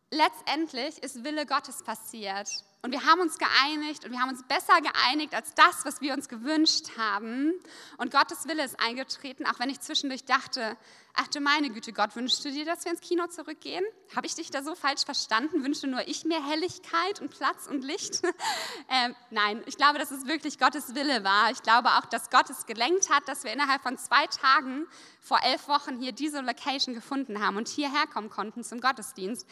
letztendlich 0.09 1.01
ist 1.01 1.23
Wille 1.23 1.45
Gottes 1.45 1.81
passiert. 1.83 2.49
Und 2.85 2.91
wir 2.91 3.05
haben 3.05 3.21
uns 3.21 3.37
geeinigt 3.37 4.03
und 4.03 4.11
wir 4.11 4.19
haben 4.19 4.27
uns 4.27 4.43
besser 4.43 4.73
geeinigt 4.81 5.33
als 5.33 5.53
das, 5.53 5.85
was 5.85 6.01
wir 6.01 6.13
uns 6.13 6.27
gewünscht 6.27 6.97
haben. 6.97 7.53
Und 7.97 8.11
Gottes 8.11 8.45
Wille 8.45 8.65
ist 8.65 8.77
eingetreten, 8.77 9.45
auch 9.45 9.57
wenn 9.59 9.69
ich 9.69 9.79
zwischendurch 9.79 10.25
dachte, 10.25 10.75
ach 11.13 11.29
du 11.29 11.39
meine 11.39 11.69
Güte, 11.69 11.93
Gott, 11.93 12.13
wünschst 12.17 12.43
du 12.43 12.51
dir, 12.51 12.65
dass 12.65 12.83
wir 12.83 12.91
ins 12.91 12.99
Kino 12.99 13.27
zurückgehen? 13.27 13.85
Habe 14.13 14.27
ich 14.27 14.35
dich 14.35 14.51
da 14.51 14.63
so 14.63 14.75
falsch 14.75 15.05
verstanden? 15.05 15.63
Wünschte 15.63 15.87
nur 15.87 16.05
ich 16.09 16.25
mehr 16.25 16.45
Helligkeit 16.45 17.21
und 17.21 17.29
Platz 17.29 17.67
und 17.67 17.85
Licht? 17.85 18.21
ähm, 18.89 19.15
nein, 19.29 19.63
ich 19.65 19.77
glaube, 19.77 19.97
dass 19.97 20.11
es 20.11 20.27
wirklich 20.27 20.59
Gottes 20.59 20.93
Wille 20.93 21.23
war. 21.23 21.51
Ich 21.51 21.61
glaube 21.63 21.87
auch, 21.87 22.05
dass 22.07 22.29
Gott 22.31 22.49
es 22.49 22.65
gelenkt 22.65 23.09
hat, 23.09 23.25
dass 23.29 23.45
wir 23.45 23.53
innerhalb 23.53 23.81
von 23.81 23.97
zwei 23.97 24.27
Tagen 24.27 24.87
vor 25.21 25.39
elf 25.41 25.69
Wochen 25.69 25.99
hier 25.99 26.11
diese 26.11 26.41
Location 26.41 26.93
gefunden 26.93 27.41
haben 27.41 27.55
und 27.55 27.69
hierher 27.69 28.07
kommen 28.07 28.29
konnten 28.29 28.61
zum 28.65 28.81
Gottesdienst 28.81 29.47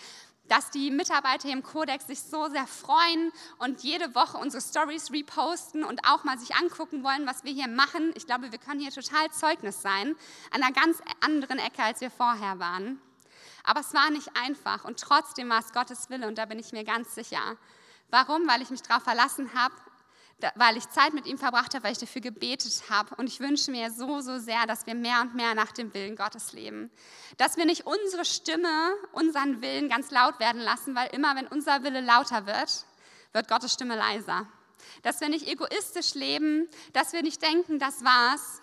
dass 0.51 0.70
die 0.70 0.91
Mitarbeiter 0.91 1.48
im 1.48 1.63
Codex 1.63 2.08
sich 2.08 2.22
so 2.22 2.50
sehr 2.50 2.67
freuen 2.67 3.31
und 3.60 3.84
jede 3.84 4.13
Woche 4.15 4.38
unsere 4.38 4.62
Stories 4.62 5.10
reposten 5.10 5.86
und 5.86 6.05
auch 6.05 6.25
mal 6.25 6.38
sich 6.38 6.53
angucken 6.55 7.05
wollen, 7.05 7.25
was 7.25 7.46
wir 7.46 7.53
hier 7.53 7.70
machen. 7.70 8.12
Ich 8.15 8.25
glaube, 8.25 8.51
wir 8.51 8.60
können 8.60 8.81
hier 8.81 8.91
total 8.91 9.31
Zeugnis 9.31 9.81
sein, 9.81 10.13
an 10.53 10.62
einer 10.62 10.74
ganz 10.74 11.01
anderen 11.22 11.58
Ecke, 11.58 11.81
als 11.81 12.01
wir 12.01 12.12
vorher 12.12 12.60
waren. 12.60 13.00
Aber 13.63 13.79
es 13.79 13.93
war 13.93 14.10
nicht 14.10 14.29
einfach 14.36 14.84
und 14.84 15.00
trotzdem 15.00 15.48
war 15.48 15.60
es 15.60 15.72
Gottes 15.72 16.10
Wille 16.10 16.27
und 16.27 16.38
da 16.38 16.46
bin 16.46 16.60
ich 16.60 16.74
mir 16.74 16.84
ganz 16.84 17.15
sicher. 17.15 17.55
Warum? 18.10 18.46
Weil 18.46 18.62
ich 18.62 18.72
mich 18.72 18.81
darauf 18.81 19.03
verlassen 19.03 19.53
habe, 19.55 19.74
weil 20.55 20.77
ich 20.77 20.89
Zeit 20.89 21.13
mit 21.13 21.25
ihm 21.25 21.38
verbracht 21.38 21.74
habe, 21.74 21.83
weil 21.83 21.91
ich 21.91 21.98
dafür 21.98 22.21
gebetet 22.21 22.83
habe. 22.89 23.15
Und 23.15 23.27
ich 23.27 23.39
wünsche 23.39 23.71
mir 23.71 23.91
so, 23.91 24.21
so 24.21 24.38
sehr, 24.39 24.65
dass 24.67 24.86
wir 24.86 24.95
mehr 24.95 25.21
und 25.21 25.36
mehr 25.36 25.55
nach 25.55 25.71
dem 25.71 25.93
Willen 25.93 26.15
Gottes 26.15 26.53
leben. 26.53 26.91
Dass 27.38 27.57
wir 27.57 27.65
nicht 27.65 27.86
unsere 27.86 28.25
Stimme, 28.25 28.93
unseren 29.12 29.62
Willen 29.62 29.89
ganz 29.89 30.12
laut 30.12 30.39
werden 30.39 30.62
lassen, 30.62 30.95
weil 30.95 31.10
immer, 31.13 31.36
wenn 31.36 31.48
unser 31.48 31.83
Wille 31.83 32.01
lauter 32.01 32.45
wird, 32.45 32.86
wird 33.33 33.48
Gottes 33.48 33.74
Stimme 33.74 33.95
leiser. 33.95 34.48
Dass 35.03 35.21
wir 35.21 35.29
nicht 35.29 35.48
egoistisch 35.48 36.15
leben, 36.15 36.67
dass 36.93 37.13
wir 37.13 37.21
nicht 37.21 37.41
denken, 37.41 37.79
das 37.79 38.03
war's, 38.03 38.62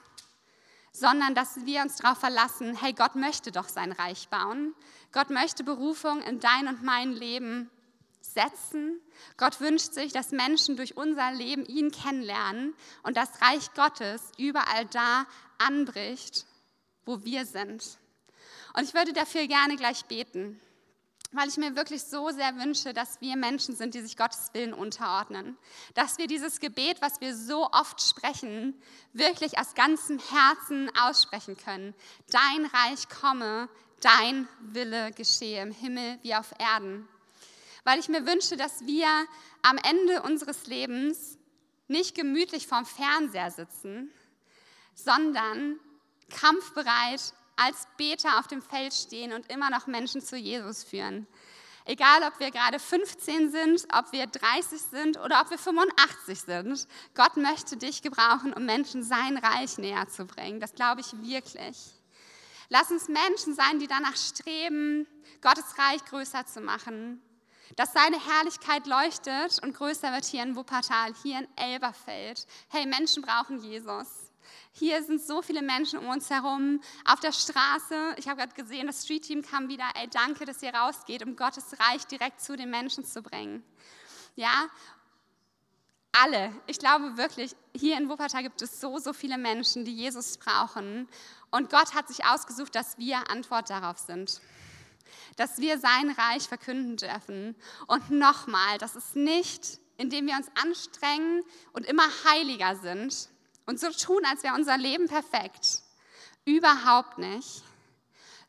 sondern 0.92 1.35
dass 1.35 1.64
wir 1.64 1.82
uns 1.82 1.97
darauf 1.97 2.18
verlassen, 2.18 2.75
hey, 2.75 2.92
Gott 2.92 3.14
möchte 3.14 3.52
doch 3.52 3.68
sein 3.68 3.92
Reich 3.92 4.28
bauen. 4.28 4.75
Gott 5.12 5.30
möchte 5.30 5.64
Berufung 5.64 6.20
in 6.23 6.40
dein 6.40 6.66
und 6.68 6.82
mein 6.82 7.12
Leben 7.12 7.70
setzen. 8.35 9.00
Gott 9.37 9.61
wünscht 9.61 9.92
sich, 9.92 10.12
dass 10.12 10.30
Menschen 10.30 10.76
durch 10.76 10.97
unser 10.97 11.32
Leben 11.32 11.64
ihn 11.66 11.90
kennenlernen 11.90 12.75
und 13.02 13.16
das 13.16 13.28
Reich 13.40 13.73
Gottes 13.75 14.23
überall 14.38 14.87
da 14.87 15.26
anbricht, 15.59 16.46
wo 17.05 17.24
wir 17.24 17.46
sind. 17.46 17.98
Und 18.74 18.85
ich 18.85 18.94
würde 18.94 19.12
dafür 19.12 19.46
gerne 19.46 19.76
gleich 19.76 20.05
beten, 20.05 20.61
weil 21.33 21.48
ich 21.48 21.57
mir 21.57 21.76
wirklich 21.76 22.03
so 22.03 22.31
sehr 22.31 22.57
wünsche, 22.57 22.94
dass 22.94 23.20
wir 23.20 23.37
Menschen 23.37 23.76
sind, 23.76 23.94
die 23.94 24.00
sich 24.00 24.16
Gottes 24.16 24.50
Willen 24.55 24.72
unterordnen. 24.72 25.59
Dass 25.94 26.16
wir 26.18 26.26
dieses 26.26 26.61
Gebet, 26.61 27.03
was 27.03 27.20
wir 27.20 27.37
so 27.37 27.68
oft 27.70 28.00
sprechen, 28.00 28.81
wirklich 29.12 29.59
aus 29.59 29.74
ganzem 29.74 30.18
Herzen 30.18 30.90
aussprechen 30.96 31.57
können. 31.57 31.94
Dein 32.31 32.66
Reich 32.66 33.09
komme, 33.09 33.68
dein 34.00 34.48
Wille 34.61 35.12
geschehe 35.12 35.62
im 35.62 35.72
Himmel 35.72 36.18
wie 36.22 36.35
auf 36.35 36.55
Erden 36.59 37.09
weil 37.88 38.01
ich 38.01 38.11
mir 38.11 38.27
wünsche, 38.27 38.59
dass 38.59 38.85
wir 38.85 39.09
am 39.62 39.79
Ende 39.79 40.20
unseres 40.20 40.66
Lebens 40.66 41.38
nicht 41.87 42.14
gemütlich 42.14 42.66
vorm 42.66 42.85
Fernseher 42.85 43.51
sitzen, 43.51 44.12
sondern 44.94 45.81
kampfbereit 46.29 47.33
als 47.57 47.88
Beter 47.96 48.38
auf 48.38 48.46
dem 48.46 48.61
Feld 48.61 48.92
stehen 48.92 49.33
und 49.33 49.51
immer 49.51 49.70
noch 49.70 49.87
Menschen 49.87 50.20
zu 50.20 50.37
Jesus 50.37 50.85
führen. 50.85 51.27
Egal, 51.87 52.24
ob 52.24 52.38
wir 52.40 52.51
gerade 52.51 52.79
15 52.79 53.51
sind, 53.51 53.87
ob 53.94 54.12
wir 54.12 54.27
30 54.27 54.83
sind 54.83 55.18
oder 55.18 55.40
ob 55.40 55.51
wir 55.51 55.57
85 55.57 56.40
sind. 56.42 56.87
Gott 57.14 57.38
möchte 57.38 57.79
dich 57.79 58.03
gebrauchen, 58.03 58.53
um 58.53 58.66
Menschen 58.66 59.03
sein 59.03 59.38
Reich 59.38 59.79
näher 59.79 60.07
zu 60.09 60.27
bringen. 60.27 60.61
Das 60.61 60.74
glaube 60.74 61.01
ich 61.01 61.11
wirklich. 61.22 61.79
Lass 62.68 62.90
uns 62.90 63.09
Menschen 63.09 63.55
sein, 63.55 63.79
die 63.79 63.87
danach 63.87 64.18
streben, 64.18 65.07
Gottes 65.40 65.79
Reich 65.79 66.05
größer 66.05 66.44
zu 66.44 66.61
machen, 66.61 67.22
dass 67.76 67.92
seine 67.92 68.18
Herrlichkeit 68.24 68.87
leuchtet 68.87 69.62
und 69.62 69.74
größer 69.74 70.12
wird 70.12 70.24
hier 70.24 70.42
in 70.42 70.57
Wuppertal, 70.57 71.12
hier 71.22 71.38
in 71.40 71.48
Elberfeld. 71.57 72.46
Hey, 72.68 72.87
Menschen 72.87 73.22
brauchen 73.22 73.62
Jesus. 73.62 74.07
Hier 74.72 75.02
sind 75.02 75.20
so 75.20 75.42
viele 75.42 75.62
Menschen 75.62 75.98
um 75.98 76.09
uns 76.09 76.31
herum, 76.31 76.81
auf 77.04 77.20
der 77.20 77.33
Straße. 77.33 78.14
Ich 78.16 78.28
habe 78.28 78.38
gerade 78.40 78.54
gesehen, 78.54 78.87
das 78.87 79.04
Street 79.04 79.24
Team 79.24 79.42
kam 79.42 79.68
wieder. 79.68 79.85
Ey, 79.94 80.09
danke, 80.09 80.44
dass 80.44 80.62
ihr 80.62 80.72
rausgeht, 80.72 81.24
um 81.24 81.37
Gottes 81.37 81.64
Reich 81.78 82.07
direkt 82.07 82.40
zu 82.40 82.57
den 82.57 82.70
Menschen 82.70 83.04
zu 83.04 83.22
bringen. 83.22 83.62
Ja, 84.37 84.68
alle. 86.12 86.52
Ich 86.66 86.78
glaube 86.78 87.16
wirklich, 87.16 87.54
hier 87.74 87.98
in 87.98 88.09
Wuppertal 88.09 88.42
gibt 88.42 88.62
es 88.62 88.81
so, 88.81 88.98
so 88.98 89.12
viele 89.12 89.37
Menschen, 89.37 89.85
die 89.85 89.94
Jesus 89.94 90.38
brauchen. 90.38 91.09
Und 91.50 91.70
Gott 91.70 91.94
hat 91.94 92.09
sich 92.09 92.24
ausgesucht, 92.24 92.74
dass 92.74 92.98
wir 92.98 93.31
Antwort 93.31 93.70
darauf 93.70 93.98
sind 93.98 94.40
dass 95.37 95.59
wir 95.59 95.79
sein 95.79 96.11
Reich 96.11 96.49
verkünden 96.49 96.97
dürfen. 96.97 97.57
Und 97.87 98.11
nochmal, 98.11 98.79
das 98.79 98.97
ist 98.97 99.16
nicht, 99.16 99.79
indem 99.99 100.27
wir 100.27 100.37
uns 100.37 100.49
anstrengen 100.62 101.42
und 101.73 101.85
immer 101.87 102.09
heiliger 102.25 102.77
sind 102.77 103.29
und 103.66 103.79
so 103.79 103.90
tun, 103.90 104.25
als 104.25 104.42
wäre 104.42 104.55
unser 104.55 104.79
Leben 104.79 105.09
perfekt. 105.09 105.83
Überhaupt 106.44 107.18
nicht. 107.18 107.62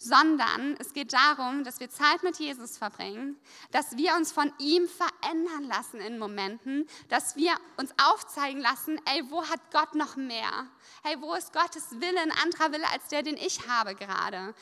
Sondern 0.02 0.78
es 0.80 0.94
geht 0.94 1.12
darum, 1.12 1.66
dass 1.66 1.82
wir 1.82 1.90
Zeit 1.90 2.24
mit 2.24 2.38
Jesus 2.38 2.78
verbringen, 2.78 3.38
dass 3.72 3.98
wir 3.98 4.16
uns 4.16 4.32
von 4.32 4.54
ihm 4.58 4.88
verändern 4.88 5.66
lassen 5.66 6.00
in 6.00 6.18
Momenten, 6.18 6.88
dass 7.10 7.36
wir 7.36 7.52
uns 7.76 7.94
aufzeigen 8.02 8.62
lassen, 8.62 8.98
ey, 9.04 9.30
wo 9.30 9.46
hat 9.46 9.60
Gott 9.74 9.96
noch 9.96 10.16
mehr? 10.16 10.68
Hey, 11.04 11.18
wo 11.20 11.34
ist 11.34 11.52
Gottes 11.52 12.00
Wille, 12.00 12.22
ein 12.22 12.32
anderer 12.32 12.72
Wille 12.72 12.90
als 12.94 13.10
der, 13.10 13.24
den 13.24 13.36
ich 13.36 13.68
habe 13.68 13.94
gerade? 13.94 14.56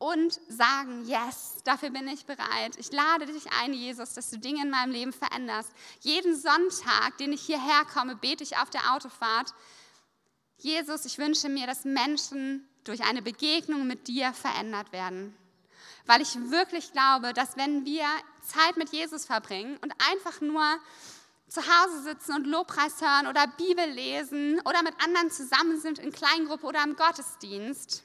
Und 0.00 0.40
sagen, 0.48 1.04
yes, 1.06 1.58
dafür 1.64 1.90
bin 1.90 2.08
ich 2.08 2.24
bereit. 2.24 2.74
Ich 2.78 2.90
lade 2.90 3.26
dich 3.26 3.44
ein, 3.60 3.74
Jesus, 3.74 4.14
dass 4.14 4.30
du 4.30 4.38
Dinge 4.38 4.62
in 4.62 4.70
meinem 4.70 4.92
Leben 4.92 5.12
veränderst. 5.12 5.70
Jeden 6.00 6.34
Sonntag, 6.34 7.18
den 7.18 7.34
ich 7.34 7.42
hierher 7.42 7.84
komme, 7.92 8.16
bete 8.16 8.42
ich 8.42 8.56
auf 8.56 8.70
der 8.70 8.94
Autofahrt. 8.94 9.52
Jesus, 10.56 11.04
ich 11.04 11.18
wünsche 11.18 11.50
mir, 11.50 11.66
dass 11.66 11.84
Menschen 11.84 12.66
durch 12.84 13.02
eine 13.04 13.20
Begegnung 13.20 13.86
mit 13.86 14.08
dir 14.08 14.32
verändert 14.32 14.90
werden. 14.92 15.36
Weil 16.06 16.22
ich 16.22 16.34
wirklich 16.50 16.92
glaube, 16.92 17.34
dass 17.34 17.58
wenn 17.58 17.84
wir 17.84 18.06
Zeit 18.40 18.78
mit 18.78 18.88
Jesus 18.92 19.26
verbringen 19.26 19.76
und 19.82 19.92
einfach 20.10 20.40
nur 20.40 20.64
zu 21.46 21.60
Hause 21.60 22.04
sitzen 22.04 22.36
und 22.36 22.46
Lobpreis 22.46 23.02
hören 23.02 23.26
oder 23.26 23.46
Bibel 23.58 23.84
lesen 23.84 24.60
oder 24.60 24.82
mit 24.82 24.94
anderen 25.04 25.30
zusammen 25.30 25.78
sind 25.78 25.98
in 25.98 26.10
Kleingruppe 26.10 26.66
oder 26.66 26.82
im 26.84 26.96
Gottesdienst, 26.96 28.02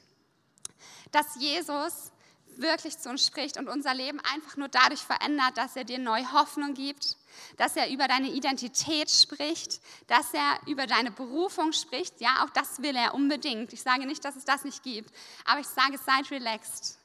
dass 1.15 1.36
Jesus 1.36 2.12
wirklich 2.58 2.97
zu 2.97 3.10
uns 3.10 3.25
spricht 3.25 3.58
und 3.58 3.67
unser 3.67 3.93
Leben 3.93 4.19
einfach 4.19 4.58
nur 4.58 4.67
dadurch 4.67 5.01
verändert, 5.01 5.58
dass 5.58 5.75
er 5.75 5.84
dir 5.84 5.99
neue 5.99 6.32
Hoffnung 6.32 6.73
gibt, 6.73 7.17
dass 7.58 7.75
er 7.75 7.89
über 7.89 8.08
deine 8.08 8.30
Identität 8.30 9.10
spricht, 9.10 9.82
dass 10.08 10.34
er 10.34 10.60
über 10.67 10.88
deine 10.88 11.12
Berufung 11.12 11.73
spricht. 11.73 12.21
Ja, 12.21 12.43
auch 12.43 12.49
das 12.49 12.82
will 12.82 12.95
er 12.95 13.13
unbedingt. 13.13 13.73
Ich 13.73 13.82
sage 13.82 14.06
nicht, 14.06 14.23
dass 14.23 14.36
es 14.36 14.45
das 14.45 14.63
nicht 14.63 14.84
gibt, 14.84 15.13
aber 15.45 15.60
ich 15.60 15.67
sage, 15.67 15.97
seid 15.97 16.32
relaxed 16.32 16.97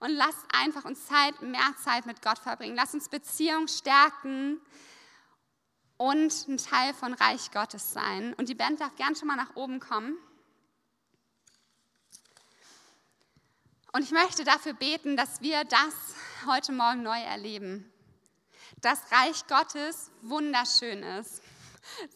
und 0.00 0.10
lasst 0.10 0.44
einfach 0.52 0.84
uns 0.84 1.06
Zeit, 1.06 1.40
mehr 1.42 1.74
Zeit 1.82 2.06
mit 2.06 2.22
Gott 2.22 2.38
verbringen. 2.38 2.76
Lasst 2.76 2.94
uns 2.94 3.08
Beziehung 3.08 3.68
stärken 3.68 4.60
und 5.96 6.48
ein 6.48 6.58
Teil 6.58 6.92
von 6.94 7.14
Reich 7.14 7.50
Gottes 7.50 7.92
sein. 7.92 8.34
Und 8.34 8.48
die 8.48 8.54
Band 8.54 8.80
darf 8.80 8.96
gern 8.96 9.16
schon 9.16 9.28
mal 9.28 9.36
nach 9.36 9.54
oben 9.56 9.80
kommen. 9.80 10.18
Und 13.94 14.02
ich 14.02 14.10
möchte 14.10 14.42
dafür 14.42 14.72
beten, 14.72 15.16
dass 15.16 15.40
wir 15.40 15.62
das 15.62 15.94
heute 16.46 16.72
Morgen 16.72 17.04
neu 17.04 17.20
erleben. 17.20 17.88
Dass 18.80 18.98
Reich 19.12 19.46
Gottes 19.46 20.10
wunderschön 20.20 21.04
ist. 21.04 21.40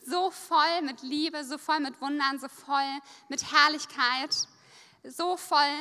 So 0.05 0.33
voll 0.33 0.83
mit 0.83 1.03
Liebe, 1.03 1.45
so 1.45 1.57
voll 1.57 1.79
mit 1.79 2.01
Wundern, 2.01 2.41
so 2.41 2.49
voll 2.49 2.99
mit 3.29 3.53
Herrlichkeit, 3.53 4.49
so 5.05 5.37
voll 5.37 5.73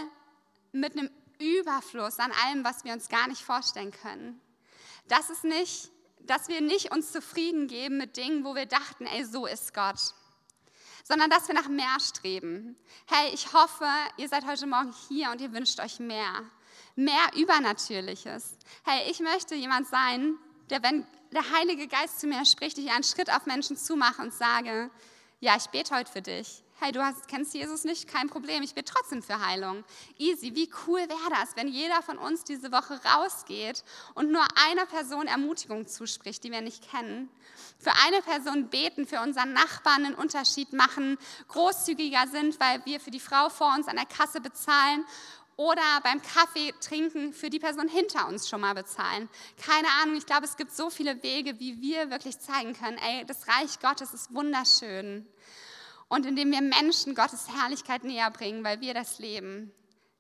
mit 0.71 0.95
einem 0.95 1.09
Überfluss 1.39 2.19
an 2.19 2.31
allem, 2.45 2.63
was 2.63 2.83
wir 2.83 2.93
uns 2.93 3.09
gar 3.09 3.27
nicht 3.27 3.41
vorstellen 3.41 3.91
können. 3.91 4.39
Das 5.07 5.31
ist 5.31 5.45
nicht, 5.45 5.89
dass 6.19 6.47
wir 6.47 6.61
nicht 6.61 6.91
uns 6.91 7.11
zufrieden 7.11 7.67
geben 7.67 7.97
mit 7.97 8.17
Dingen, 8.17 8.45
wo 8.45 8.53
wir 8.53 8.67
dachten, 8.67 9.07
ey, 9.07 9.25
so 9.25 9.47
ist 9.47 9.73
Gott, 9.73 10.13
sondern 11.07 11.29
dass 11.29 11.47
wir 11.47 11.55
nach 11.55 11.69
mehr 11.69 11.97
streben. 12.01 12.75
Hey, 13.05 13.33
ich 13.33 13.53
hoffe, 13.53 13.87
ihr 14.17 14.27
seid 14.27 14.45
heute 14.45 14.67
Morgen 14.67 14.93
hier 15.07 15.31
und 15.31 15.39
ihr 15.39 15.53
wünscht 15.53 15.79
euch 15.79 15.99
mehr, 15.99 16.43
mehr 16.95 17.31
Übernatürliches. 17.35 18.57
Hey, 18.83 19.09
ich 19.09 19.21
möchte 19.21 19.55
jemand 19.55 19.87
sein, 19.87 20.35
der, 20.69 20.83
wenn 20.83 21.05
der 21.31 21.49
Heilige 21.51 21.87
Geist 21.87 22.19
zu 22.19 22.27
mir 22.27 22.43
spricht, 22.45 22.77
ich 22.77 22.91
einen 22.91 23.03
Schritt 23.03 23.31
auf 23.31 23.45
Menschen 23.45 23.77
zumache 23.77 24.21
und 24.21 24.33
sage, 24.33 24.91
ja, 25.39 25.55
ich 25.55 25.67
bete 25.67 25.95
heute 25.95 26.11
für 26.11 26.21
dich 26.21 26.63
hey, 26.79 26.91
du 26.91 27.03
hast, 27.03 27.27
kennst 27.27 27.55
Jesus 27.55 27.85
nicht, 27.85 28.07
kein 28.07 28.29
Problem, 28.29 28.61
ich 28.61 28.75
bin 28.75 28.85
trotzdem 28.85 29.23
für 29.23 29.43
Heilung. 29.43 29.83
Easy, 30.19 30.53
wie 30.53 30.69
cool 30.85 30.99
wäre 30.99 31.29
das, 31.31 31.55
wenn 31.55 31.67
jeder 31.67 32.03
von 32.03 32.19
uns 32.19 32.43
diese 32.43 32.71
Woche 32.71 32.99
rausgeht 33.03 33.83
und 34.13 34.31
nur 34.31 34.45
einer 34.69 34.85
Person 34.85 35.27
Ermutigung 35.27 35.87
zuspricht, 35.87 36.43
die 36.43 36.51
wir 36.51 36.61
nicht 36.61 36.89
kennen. 36.91 37.29
Für 37.79 37.93
eine 38.05 38.21
Person 38.21 38.69
beten, 38.69 39.07
für 39.07 39.21
unseren 39.21 39.53
Nachbarn 39.53 40.05
einen 40.05 40.15
Unterschied 40.15 40.71
machen, 40.73 41.17
großzügiger 41.47 42.27
sind, 42.27 42.59
weil 42.59 42.85
wir 42.85 42.99
für 42.99 43.11
die 43.11 43.19
Frau 43.19 43.49
vor 43.49 43.73
uns 43.75 43.87
an 43.87 43.95
der 43.95 44.05
Kasse 44.05 44.39
bezahlen 44.39 45.03
oder 45.55 45.81
beim 46.03 46.21
Kaffee 46.21 46.75
trinken 46.79 47.33
für 47.33 47.49
die 47.49 47.57
Person 47.57 47.87
hinter 47.87 48.27
uns 48.27 48.47
schon 48.47 48.61
mal 48.61 48.75
bezahlen. 48.75 49.27
Keine 49.65 49.87
Ahnung, 50.03 50.15
ich 50.15 50.27
glaube, 50.27 50.45
es 50.45 50.55
gibt 50.55 50.71
so 50.71 50.91
viele 50.91 51.23
Wege, 51.23 51.59
wie 51.59 51.81
wir 51.81 52.11
wirklich 52.11 52.37
zeigen 52.39 52.73
können, 52.73 52.99
ey, 52.99 53.25
das 53.25 53.47
Reich 53.47 53.79
Gottes 53.79 54.13
ist 54.13 54.31
wunderschön 54.31 55.27
und 56.09 56.25
indem 56.25 56.51
wir 56.51 56.61
Menschen 56.61 57.15
Gottes 57.15 57.47
Herrlichkeit 57.49 58.03
näher 58.03 58.31
bringen, 58.31 58.63
weil 58.63 58.81
wir 58.81 58.93
das 58.93 59.19
leben. 59.19 59.71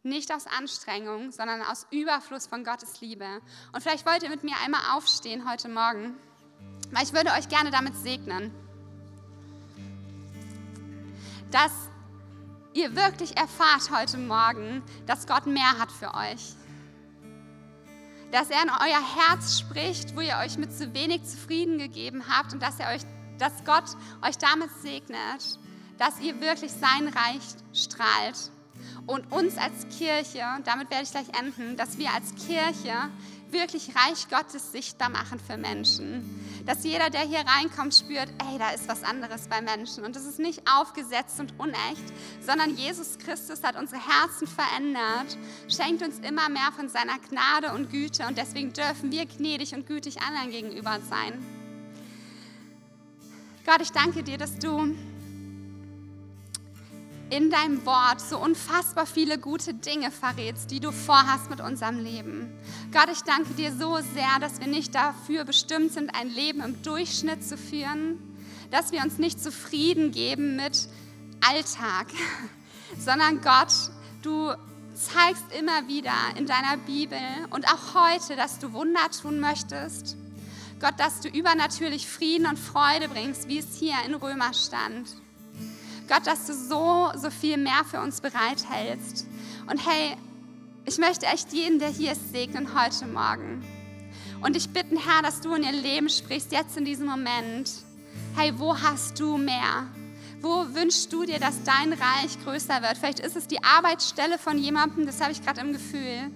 Nicht 0.03 0.33
aus 0.33 0.45
Anstrengung, 0.47 1.31
sondern 1.31 1.61
aus 1.61 1.87
Überfluss 1.91 2.47
von 2.47 2.63
Gottes 2.63 3.01
Liebe. 3.01 3.41
Und 3.73 3.81
vielleicht 3.81 4.05
wollt 4.05 4.23
ihr 4.23 4.29
mit 4.29 4.43
mir 4.43 4.55
einmal 4.63 4.81
aufstehen 4.95 5.49
heute 5.49 5.69
Morgen, 5.69 6.17
weil 6.91 7.03
ich 7.03 7.13
würde 7.13 7.31
euch 7.31 7.49
gerne 7.49 7.71
damit 7.71 7.95
segnen, 7.95 8.53
dass 11.51 11.71
ihr 12.73 12.95
wirklich 12.95 13.35
erfahrt 13.37 13.89
heute 13.91 14.17
Morgen, 14.17 14.83
dass 15.05 15.25
Gott 15.25 15.45
mehr 15.45 15.79
hat 15.79 15.91
für 15.91 16.13
euch. 16.13 16.55
Dass 18.31 18.49
er 18.49 18.61
in 18.61 18.69
euer 18.69 19.29
Herz 19.29 19.59
spricht, 19.59 20.15
wo 20.15 20.21
ihr 20.21 20.37
euch 20.43 20.57
mit 20.57 20.73
zu 20.73 20.93
wenig 20.93 21.23
zufrieden 21.23 21.77
gegeben 21.77 22.23
habt 22.29 22.53
und 22.53 22.61
dass, 22.61 22.79
er 22.79 22.93
euch, 22.93 23.01
dass 23.39 23.63
Gott 23.63 23.85
euch 24.21 24.37
damit 24.37 24.69
segnet 24.81 25.59
dass 25.97 26.19
ihr 26.19 26.39
wirklich 26.41 26.71
sein 26.71 27.07
Reich 27.07 27.43
strahlt. 27.73 28.51
Und 29.05 29.31
uns 29.31 29.57
als 29.57 29.87
Kirche, 29.97 30.43
damit 30.65 30.89
werde 30.91 31.03
ich 31.03 31.11
gleich 31.11 31.29
enden, 31.39 31.77
dass 31.77 31.97
wir 31.97 32.11
als 32.13 32.35
Kirche 32.35 32.93
wirklich 33.51 33.95
Reich 33.95 34.27
Gottes 34.29 34.71
sichtbar 34.71 35.09
machen 35.09 35.39
für 35.39 35.57
Menschen. 35.57 36.63
Dass 36.65 36.83
jeder, 36.83 37.09
der 37.09 37.21
hier 37.21 37.39
reinkommt, 37.39 37.95
spürt, 37.95 38.27
ey, 38.51 38.57
da 38.57 38.71
ist 38.71 38.89
was 38.89 39.03
anderes 39.03 39.47
bei 39.47 39.61
Menschen. 39.61 40.03
Und 40.03 40.15
das 40.15 40.25
ist 40.25 40.39
nicht 40.39 40.61
aufgesetzt 40.69 41.39
und 41.39 41.57
unecht, 41.57 42.03
sondern 42.41 42.75
Jesus 42.75 43.17
Christus 43.17 43.63
hat 43.63 43.77
unsere 43.77 44.01
Herzen 44.01 44.47
verändert, 44.47 45.37
schenkt 45.69 46.03
uns 46.03 46.19
immer 46.19 46.49
mehr 46.49 46.71
von 46.75 46.89
seiner 46.89 47.17
Gnade 47.29 47.73
und 47.73 47.89
Güte. 47.89 48.27
Und 48.27 48.37
deswegen 48.37 48.73
dürfen 48.73 49.11
wir 49.11 49.25
gnädig 49.25 49.73
und 49.73 49.87
gütig 49.87 50.21
anderen 50.21 50.51
gegenüber 50.51 50.99
sein. 51.09 51.33
Gott, 53.65 53.81
ich 53.81 53.91
danke 53.91 54.23
dir, 54.23 54.37
dass 54.37 54.57
du 54.59 54.95
in 57.29 57.49
deinem 57.49 57.85
Wort 57.85 58.21
so 58.21 58.37
unfassbar 58.37 59.05
viele 59.05 59.37
gute 59.37 59.73
Dinge 59.73 60.11
verrätst, 60.11 60.71
die 60.71 60.79
du 60.79 60.91
vorhast 60.91 61.49
mit 61.49 61.59
unserem 61.59 61.99
Leben. 61.99 62.51
Gott, 62.93 63.09
ich 63.11 63.21
danke 63.21 63.53
dir 63.53 63.71
so 63.71 63.97
sehr, 64.13 64.39
dass 64.39 64.59
wir 64.59 64.67
nicht 64.67 64.95
dafür 64.95 65.43
bestimmt 65.43 65.91
sind, 65.91 66.15
ein 66.15 66.29
Leben 66.29 66.61
im 66.61 66.81
Durchschnitt 66.83 67.43
zu 67.43 67.57
führen, 67.57 68.17
dass 68.71 68.91
wir 68.91 69.01
uns 69.01 69.17
nicht 69.17 69.43
zufrieden 69.43 70.11
geben 70.11 70.55
mit 70.55 70.87
Alltag, 71.45 72.07
sondern 72.97 73.41
Gott, 73.41 73.73
du 74.21 74.53
zeigst 74.95 75.45
immer 75.57 75.87
wieder 75.87 76.15
in 76.37 76.45
deiner 76.45 76.77
Bibel 76.77 77.19
und 77.49 77.67
auch 77.67 77.93
heute, 77.93 78.35
dass 78.35 78.59
du 78.59 78.73
Wunder 78.73 79.09
tun 79.21 79.39
möchtest. 79.39 80.15
Gott, 80.79 80.93
dass 80.97 81.19
du 81.19 81.29
übernatürlich 81.29 82.07
Frieden 82.07 82.47
und 82.47 82.57
Freude 82.57 83.09
bringst, 83.09 83.47
wie 83.47 83.59
es 83.59 83.75
hier 83.77 83.95
in 84.05 84.15
Römer 84.15 84.53
stand. 84.53 85.09
Gott, 86.07 86.25
dass 86.25 86.45
du 86.45 86.53
so, 86.53 87.11
so 87.15 87.29
viel 87.29 87.57
mehr 87.57 87.83
für 87.89 87.99
uns 87.99 88.21
bereithältst. 88.21 89.27
Und 89.69 89.85
hey, 89.85 90.15
ich 90.85 90.97
möchte 90.97 91.25
echt 91.25 91.51
jeden, 91.51 91.79
der 91.79 91.89
hier 91.89 92.13
ist, 92.13 92.31
segnen 92.31 92.69
heute 92.73 93.07
Morgen. 93.07 93.65
Und 94.41 94.55
ich 94.55 94.69
bitte, 94.69 94.95
Herr, 94.95 95.21
dass 95.21 95.41
du 95.41 95.53
in 95.53 95.63
ihr 95.63 95.71
Leben 95.73 96.09
sprichst, 96.09 96.51
jetzt 96.51 96.77
in 96.77 96.85
diesem 96.85 97.07
Moment. 97.07 97.71
Hey, 98.35 98.53
wo 98.57 98.79
hast 98.79 99.19
du 99.19 99.37
mehr? 99.37 99.87
Wo 100.39 100.65
wünschst 100.73 101.11
du 101.11 101.25
dir, 101.25 101.39
dass 101.39 101.63
dein 101.63 101.91
Reich 101.91 102.41
größer 102.43 102.81
wird? 102.81 102.97
Vielleicht 102.97 103.19
ist 103.19 103.35
es 103.35 103.47
die 103.47 103.61
Arbeitsstelle 103.63 104.37
von 104.37 104.57
jemandem, 104.57 105.05
das 105.05 105.19
habe 105.19 105.31
ich 105.31 105.43
gerade 105.43 105.61
im 105.61 105.73
Gefühl, 105.73 106.31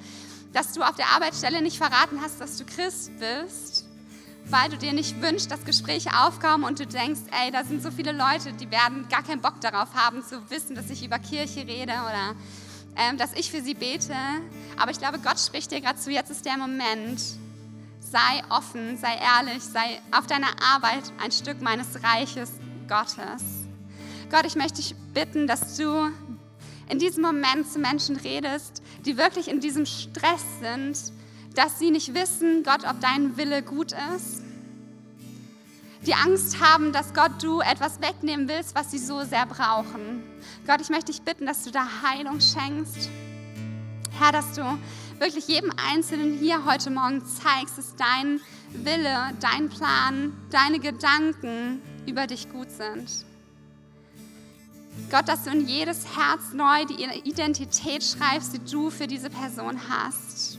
dass 0.52 0.74
du 0.74 0.82
auf 0.82 0.96
der 0.96 1.08
Arbeitsstelle 1.16 1.62
nicht 1.62 1.78
verraten 1.78 2.20
hast, 2.22 2.42
dass 2.42 2.58
du 2.58 2.66
Christ 2.66 3.12
bist 3.20 3.81
weil 4.52 4.70
du 4.70 4.78
dir 4.78 4.94
nicht 4.94 5.22
wünschst, 5.22 5.50
dass 5.50 5.64
Gespräche 5.66 6.10
aufkommen 6.26 6.64
und 6.64 6.80
du 6.80 6.86
denkst, 6.86 7.22
ey, 7.32 7.52
da 7.52 7.64
sind 7.64 7.82
so 7.82 7.90
viele 7.90 8.12
Leute, 8.12 8.54
die 8.54 8.70
werden 8.70 9.08
gar 9.10 9.24
keinen 9.24 9.42
Bock 9.42 9.62
darauf 9.62 9.94
haben, 9.94 10.24
zu 10.24 10.50
wissen, 10.50 10.76
dass 10.76 10.90
ich 10.90 11.06
über 11.06 11.20
Kirche 11.20 11.66
rede 11.66 11.94
oder 11.94 12.36
ähm, 12.98 13.18
dass 13.18 13.34
ich 13.34 13.50
für 13.50 13.62
sie 13.62 13.74
bete. 13.74 14.16
Aber 14.78 14.92
ich 14.92 15.00
glaube, 15.00 15.20
Gott 15.20 15.40
spricht 15.40 15.72
dir 15.72 15.82
gerade 15.82 16.00
zu, 16.00 16.12
jetzt 16.12 16.30
ist 16.32 16.46
der 16.46 16.58
Moment. 16.58 17.22
Sei 18.00 18.44
offen, 18.50 18.98
sei 18.98 19.16
ehrlich, 19.16 19.64
sei 19.64 20.02
auf 20.12 20.28
deiner 20.28 20.52
Arbeit 20.62 21.04
ein 21.24 21.32
Stück 21.32 21.62
meines 21.62 22.04
Reiches 22.04 22.52
Gottes. 22.90 23.44
Gott, 24.30 24.46
ich 24.46 24.56
möchte 24.56 24.82
dich 24.82 24.96
bitten, 25.14 25.48
dass 25.48 25.78
du 25.78 26.10
in 26.90 27.00
diesem 27.00 27.24
Moment 27.24 27.72
zu 27.72 27.80
Menschen 27.80 28.18
redest, 28.18 28.84
die 29.06 29.16
wirklich 29.16 29.48
in 29.48 29.62
diesem 29.62 29.86
Stress 29.86 30.44
sind, 30.62 30.98
dass 31.56 31.80
sie 31.80 31.92
nicht 31.92 32.14
wissen, 32.14 32.64
Gott, 32.64 32.84
ob 32.90 33.00
dein 33.00 33.38
Wille 33.38 33.64
gut 33.64 33.94
ist. 34.16 34.41
Die 36.06 36.16
Angst 36.16 36.60
haben, 36.60 36.92
dass 36.94 37.14
Gott 37.14 37.44
du 37.44 37.60
etwas 37.60 38.02
wegnehmen 38.02 38.48
willst, 38.48 38.74
was 38.74 38.90
sie 38.90 38.98
so 38.98 39.24
sehr 39.24 39.46
brauchen. 39.46 40.24
Gott, 40.66 40.82
ich 40.82 40.90
möchte 40.90 41.12
dich 41.12 41.22
bitten, 41.22 41.46
dass 41.46 41.64
du 41.64 41.70
da 41.70 41.86
Heilung 42.02 42.40
schenkst. 42.42 43.10
Herr, 44.18 44.32
dass 44.32 44.54
du 44.54 44.64
wirklich 45.20 45.48
jedem 45.48 45.72
Einzelnen 45.92 46.40
hier 46.40 46.66
heute 46.66 46.90
Morgen 46.90 47.24
zeigst, 47.24 47.78
dass 47.78 47.96
dein 47.96 48.40
Wille, 48.72 49.34
dein 49.40 49.70
Plan, 49.70 50.34
deine 50.50 50.80
Gedanken 50.80 51.82
über 52.08 52.26
dich 52.26 52.50
gut 52.50 52.72
sind. 52.72 53.26
Gott, 55.12 55.28
dass 55.28 55.44
du 55.44 55.52
in 55.52 55.68
jedes 55.68 56.18
Herz 56.18 56.52
neu 56.54 56.86
die 56.86 57.30
Identität 57.30 58.04
schreibst, 58.04 58.54
die 58.54 58.72
du 58.72 58.90
für 58.90 59.06
diese 59.06 59.30
Person 59.30 59.80
hast. 59.88 60.58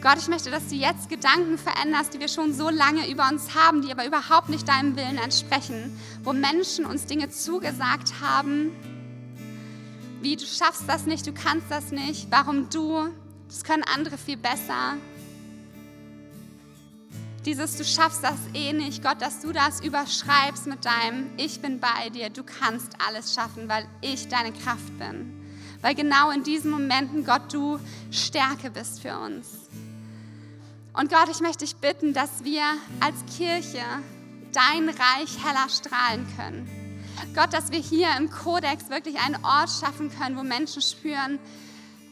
Gott, 0.00 0.18
ich 0.18 0.28
möchte, 0.28 0.50
dass 0.50 0.68
du 0.68 0.76
jetzt 0.76 1.08
Gedanken 1.08 1.58
veränderst, 1.58 2.14
die 2.14 2.20
wir 2.20 2.28
schon 2.28 2.54
so 2.54 2.70
lange 2.70 3.10
über 3.10 3.28
uns 3.28 3.56
haben, 3.56 3.82
die 3.82 3.90
aber 3.90 4.06
überhaupt 4.06 4.48
nicht 4.48 4.68
deinem 4.68 4.94
Willen 4.94 5.18
entsprechen, 5.18 5.98
wo 6.22 6.32
Menschen 6.32 6.84
uns 6.84 7.06
Dinge 7.06 7.30
zugesagt 7.30 8.20
haben, 8.20 8.70
wie 10.20 10.36
du 10.36 10.46
schaffst 10.46 10.84
das 10.86 11.06
nicht, 11.06 11.26
du 11.26 11.32
kannst 11.32 11.68
das 11.68 11.90
nicht, 11.90 12.28
warum 12.30 12.70
du, 12.70 13.08
das 13.48 13.64
können 13.64 13.82
andere 13.82 14.18
viel 14.18 14.36
besser. 14.36 14.94
Dieses, 17.44 17.76
du 17.76 17.84
schaffst 17.84 18.22
das 18.22 18.38
eh 18.54 18.72
nicht, 18.72 19.02
Gott, 19.02 19.20
dass 19.20 19.40
du 19.40 19.50
das 19.50 19.80
überschreibst 19.80 20.68
mit 20.68 20.84
deinem, 20.84 21.30
ich 21.38 21.60
bin 21.60 21.80
bei 21.80 22.10
dir, 22.10 22.30
du 22.30 22.44
kannst 22.44 22.92
alles 23.04 23.34
schaffen, 23.34 23.68
weil 23.68 23.84
ich 24.00 24.28
deine 24.28 24.52
Kraft 24.52 24.96
bin. 24.96 25.34
Weil 25.80 25.96
genau 25.96 26.30
in 26.30 26.44
diesen 26.44 26.70
Momenten, 26.70 27.24
Gott, 27.24 27.52
du 27.52 27.80
Stärke 28.10 28.70
bist 28.70 29.00
für 29.00 29.16
uns. 29.18 29.68
Und 30.98 31.10
Gott, 31.10 31.28
ich 31.30 31.38
möchte 31.38 31.64
dich 31.64 31.76
bitten, 31.76 32.12
dass 32.12 32.42
wir 32.42 32.64
als 32.98 33.14
Kirche 33.36 33.84
dein 34.52 34.88
Reich 34.88 35.38
heller 35.44 35.68
strahlen 35.68 36.26
können. 36.36 36.68
Gott, 37.36 37.52
dass 37.52 37.70
wir 37.70 37.78
hier 37.78 38.08
im 38.16 38.28
Kodex 38.28 38.90
wirklich 38.90 39.16
einen 39.20 39.36
Ort 39.44 39.70
schaffen 39.70 40.10
können, 40.10 40.36
wo 40.36 40.42
Menschen 40.42 40.82
spüren, 40.82 41.38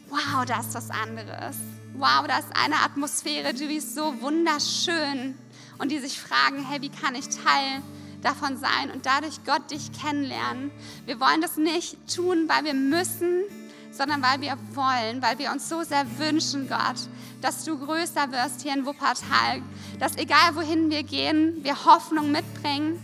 wow, 0.07 0.45
da 0.45 0.61
ist 0.61 0.73
was 0.73 0.89
anderes. 0.89 1.57
Wow, 1.97 2.27
da 2.27 2.37
ist 2.37 2.47
eine 2.55 2.75
Atmosphäre, 2.75 3.53
die 3.53 3.65
ist 3.75 3.93
so 3.93 4.21
wunderschön. 4.21 5.37
Und 5.79 5.91
die 5.91 5.99
sich 5.99 6.17
fragen, 6.17 6.63
hey, 6.63 6.81
wie 6.81 6.89
kann 6.89 7.13
ich 7.13 7.27
Teil 7.27 7.81
davon 8.21 8.57
sein 8.57 8.89
und 8.93 9.05
dadurch 9.05 9.43
Gott 9.45 9.69
dich 9.69 9.91
kennenlernen? 10.01 10.71
Wir 11.05 11.19
wollen 11.19 11.41
das 11.41 11.57
nicht 11.57 11.97
tun, 12.15 12.47
weil 12.47 12.63
wir 12.63 12.73
müssen, 12.73 13.43
sondern 13.97 14.21
weil 14.21 14.41
wir 14.41 14.57
wollen, 14.73 15.21
weil 15.21 15.39
wir 15.39 15.51
uns 15.51 15.67
so 15.67 15.83
sehr 15.83 16.05
wünschen, 16.17 16.69
Gott, 16.69 17.09
dass 17.41 17.65
du 17.65 17.77
größer 17.77 18.31
wirst 18.31 18.61
hier 18.61 18.73
in 18.73 18.85
Wuppertal, 18.85 19.61
dass 19.99 20.15
egal 20.17 20.55
wohin 20.55 20.89
wir 20.89 21.03
gehen, 21.03 21.63
wir 21.63 21.85
Hoffnung 21.85 22.31
mitbringen, 22.31 23.01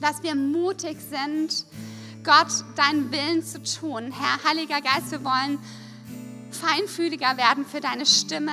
dass 0.00 0.22
wir 0.22 0.34
mutig 0.34 0.98
sind, 1.00 1.64
Gott 2.24 2.64
deinen 2.76 3.10
Willen 3.10 3.42
zu 3.42 3.62
tun. 3.62 4.12
Herr, 4.12 4.50
Heiliger 4.50 4.80
Geist, 4.80 5.10
wir 5.10 5.24
wollen 5.24 5.58
feinfühliger 6.50 7.36
werden 7.36 7.64
für 7.64 7.80
deine 7.80 8.06
Stimme 8.06 8.52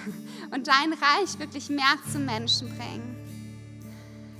und 0.50 0.68
dein 0.68 0.92
Reich 0.92 1.38
wirklich 1.38 1.68
mehr 1.68 1.96
zu 2.10 2.18
Menschen 2.18 2.68
bringen. 2.76 3.11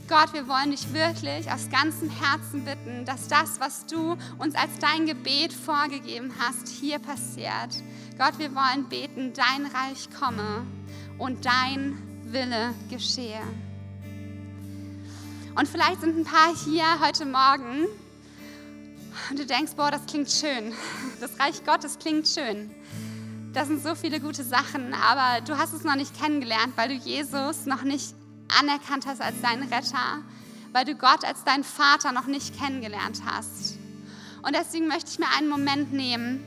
Gott, 0.09 0.33
wir 0.33 0.49
wollen 0.49 0.73
dich 0.73 0.93
wirklich 0.93 1.51
aus 1.51 1.71
ganzem 1.71 2.11
Herzen 2.11 2.65
bitten, 2.65 3.05
dass 3.05 3.29
das, 3.29 3.61
was 3.61 3.87
du 3.87 4.17
uns 4.39 4.55
als 4.55 4.79
dein 4.81 5.07
Gebet 5.07 5.53
vorgegeben 5.53 6.33
hast, 6.39 6.69
hier 6.69 6.99
passiert. 6.99 7.83
Gott, 8.19 8.39
wir 8.39 8.55
wollen 8.55 8.89
beten, 8.89 9.33
dein 9.33 9.67
Reich 9.67 10.09
komme 10.19 10.67
und 11.19 11.45
dein 11.45 11.97
Wille 12.25 12.75
geschehe. 12.91 13.41
Und 15.55 15.69
vielleicht 15.69 16.01
sind 16.01 16.19
ein 16.19 16.25
paar 16.25 16.53
hier 16.65 16.85
heute 17.01 17.25
Morgen 17.25 17.87
und 19.31 19.39
du 19.39 19.47
denkst, 19.47 19.73
boah, 19.77 19.91
das 19.91 20.05
klingt 20.07 20.31
schön. 20.31 20.75
Das 21.21 21.39
Reich 21.39 21.65
Gottes 21.65 21.99
klingt 21.99 22.27
schön. 22.27 22.71
Das 23.53 23.69
sind 23.69 23.83
so 23.83 23.95
viele 23.95 24.19
gute 24.19 24.43
Sachen, 24.43 24.95
aber 24.95 25.43
du 25.43 25.57
hast 25.59 25.75
es 25.75 25.85
noch 25.85 25.95
nicht 25.95 26.19
kennengelernt, 26.19 26.73
weil 26.77 26.89
du 26.89 26.95
Jesus 26.95 27.67
noch 27.67 27.83
nicht 27.83 28.15
anerkannt 28.59 29.07
hast 29.07 29.21
als 29.21 29.41
deinen 29.41 29.73
Retter, 29.73 30.23
weil 30.73 30.85
du 30.85 30.95
Gott 30.95 31.25
als 31.25 31.45
deinen 31.45 31.65
Vater 31.65 32.13
noch 32.13 32.27
nicht 32.27 32.59
kennengelernt 32.59 33.23
hast. 33.27 33.79
Und 34.43 34.57
deswegen 34.57 34.89
möchte 34.89 35.11
ich 35.11 35.19
mir 35.19 35.29
einen 35.37 35.49
Moment 35.49 35.93
nehmen 35.93 36.45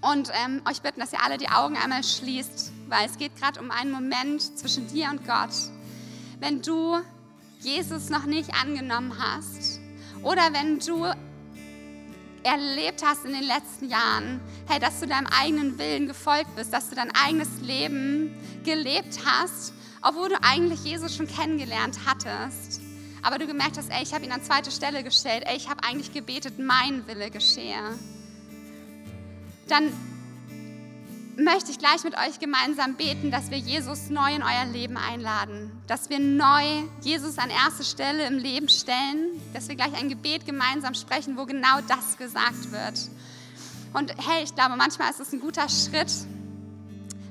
und 0.00 0.30
ähm, 0.44 0.62
euch 0.68 0.82
bitten, 0.82 1.00
dass 1.00 1.12
ihr 1.12 1.22
alle 1.22 1.38
die 1.38 1.48
Augen 1.48 1.76
einmal 1.76 2.04
schließt, 2.04 2.72
weil 2.88 3.06
es 3.06 3.18
geht 3.18 3.36
gerade 3.36 3.60
um 3.60 3.70
einen 3.70 3.90
Moment 3.90 4.40
zwischen 4.58 4.86
dir 4.88 5.10
und 5.10 5.26
Gott. 5.26 5.50
Wenn 6.38 6.62
du 6.62 6.98
Jesus 7.60 8.08
noch 8.08 8.24
nicht 8.24 8.54
angenommen 8.54 9.14
hast 9.18 9.80
oder 10.22 10.52
wenn 10.52 10.78
du 10.78 11.06
erlebt 12.42 13.04
hast 13.04 13.24
in 13.24 13.32
den 13.32 13.44
letzten 13.44 13.88
Jahren, 13.88 14.40
hey, 14.68 14.78
dass 14.78 15.00
du 15.00 15.06
deinem 15.06 15.26
eigenen 15.26 15.78
Willen 15.78 16.06
gefolgt 16.06 16.54
bist, 16.56 16.72
dass 16.72 16.90
du 16.90 16.96
dein 16.96 17.10
eigenes 17.14 17.60
Leben 17.60 18.34
gelebt 18.64 19.20
hast 19.24 19.72
obwohl 20.02 20.28
du 20.28 20.36
eigentlich 20.42 20.84
Jesus 20.84 21.16
schon 21.16 21.26
kennengelernt 21.26 21.98
hattest, 22.06 22.80
aber 23.22 23.38
du 23.38 23.46
gemerkt 23.46 23.76
hast, 23.76 23.90
ey, 23.90 24.02
ich 24.02 24.14
habe 24.14 24.24
ihn 24.24 24.32
an 24.32 24.42
zweite 24.42 24.70
Stelle 24.70 25.02
gestellt, 25.02 25.44
ey, 25.46 25.56
ich 25.56 25.68
habe 25.68 25.82
eigentlich 25.82 26.12
gebetet, 26.12 26.58
mein 26.58 27.06
Wille 27.06 27.30
geschehe, 27.30 27.98
dann 29.68 29.92
möchte 31.38 31.70
ich 31.70 31.78
gleich 31.78 32.02
mit 32.02 32.14
euch 32.14 32.40
gemeinsam 32.40 32.94
beten, 32.96 33.30
dass 33.30 33.50
wir 33.50 33.58
Jesus 33.58 34.10
neu 34.10 34.34
in 34.34 34.42
euer 34.42 34.64
Leben 34.72 34.96
einladen, 34.96 35.70
dass 35.86 36.10
wir 36.10 36.18
neu 36.18 36.82
Jesus 37.00 37.38
an 37.38 37.48
erste 37.48 37.84
Stelle 37.84 38.26
im 38.26 38.38
Leben 38.38 38.68
stellen, 38.68 39.40
dass 39.54 39.68
wir 39.68 39.76
gleich 39.76 39.94
ein 39.94 40.08
Gebet 40.08 40.46
gemeinsam 40.46 40.94
sprechen, 40.94 41.36
wo 41.36 41.46
genau 41.46 41.80
das 41.86 42.16
gesagt 42.18 42.72
wird. 42.72 43.08
Und 43.94 44.12
hey, 44.28 44.42
ich 44.42 44.54
glaube, 44.54 44.76
manchmal 44.76 45.10
ist 45.10 45.20
es 45.20 45.32
ein 45.32 45.40
guter 45.40 45.68
Schritt, 45.68 46.12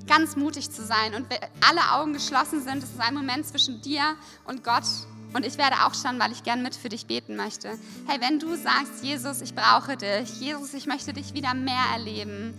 ganz 0.08 0.38
mutig 0.38 0.72
zu 0.72 0.84
sein. 0.84 1.14
Und 1.14 1.30
wenn 1.30 1.40
alle 1.68 1.92
Augen 1.92 2.14
geschlossen 2.14 2.64
sind, 2.64 2.82
es 2.82 2.92
ist 2.92 3.02
ein 3.02 3.14
Moment 3.14 3.46
zwischen 3.46 3.82
dir 3.82 4.16
und 4.46 4.64
Gott. 4.64 4.86
Und 5.34 5.46
ich 5.46 5.58
werde 5.58 5.76
auch 5.86 5.94
schon, 5.94 6.18
weil 6.18 6.32
ich 6.32 6.44
gern 6.44 6.64
mit 6.64 6.76
für 6.76 6.88
dich 6.88 7.06
beten 7.06 7.36
möchte. 7.36 7.78
Hey, 8.08 8.22
wenn 8.22 8.40
du 8.40 8.56
sagst, 8.56 9.04
Jesus, 9.04 9.42
ich 9.42 9.54
brauche 9.54 9.98
dich, 9.98 10.40
Jesus, 10.40 10.74
ich 10.74 10.86
möchte 10.86 11.12
dich 11.12 11.34
wieder 11.34 11.54
mehr 11.54 11.84
erleben, 11.94 12.54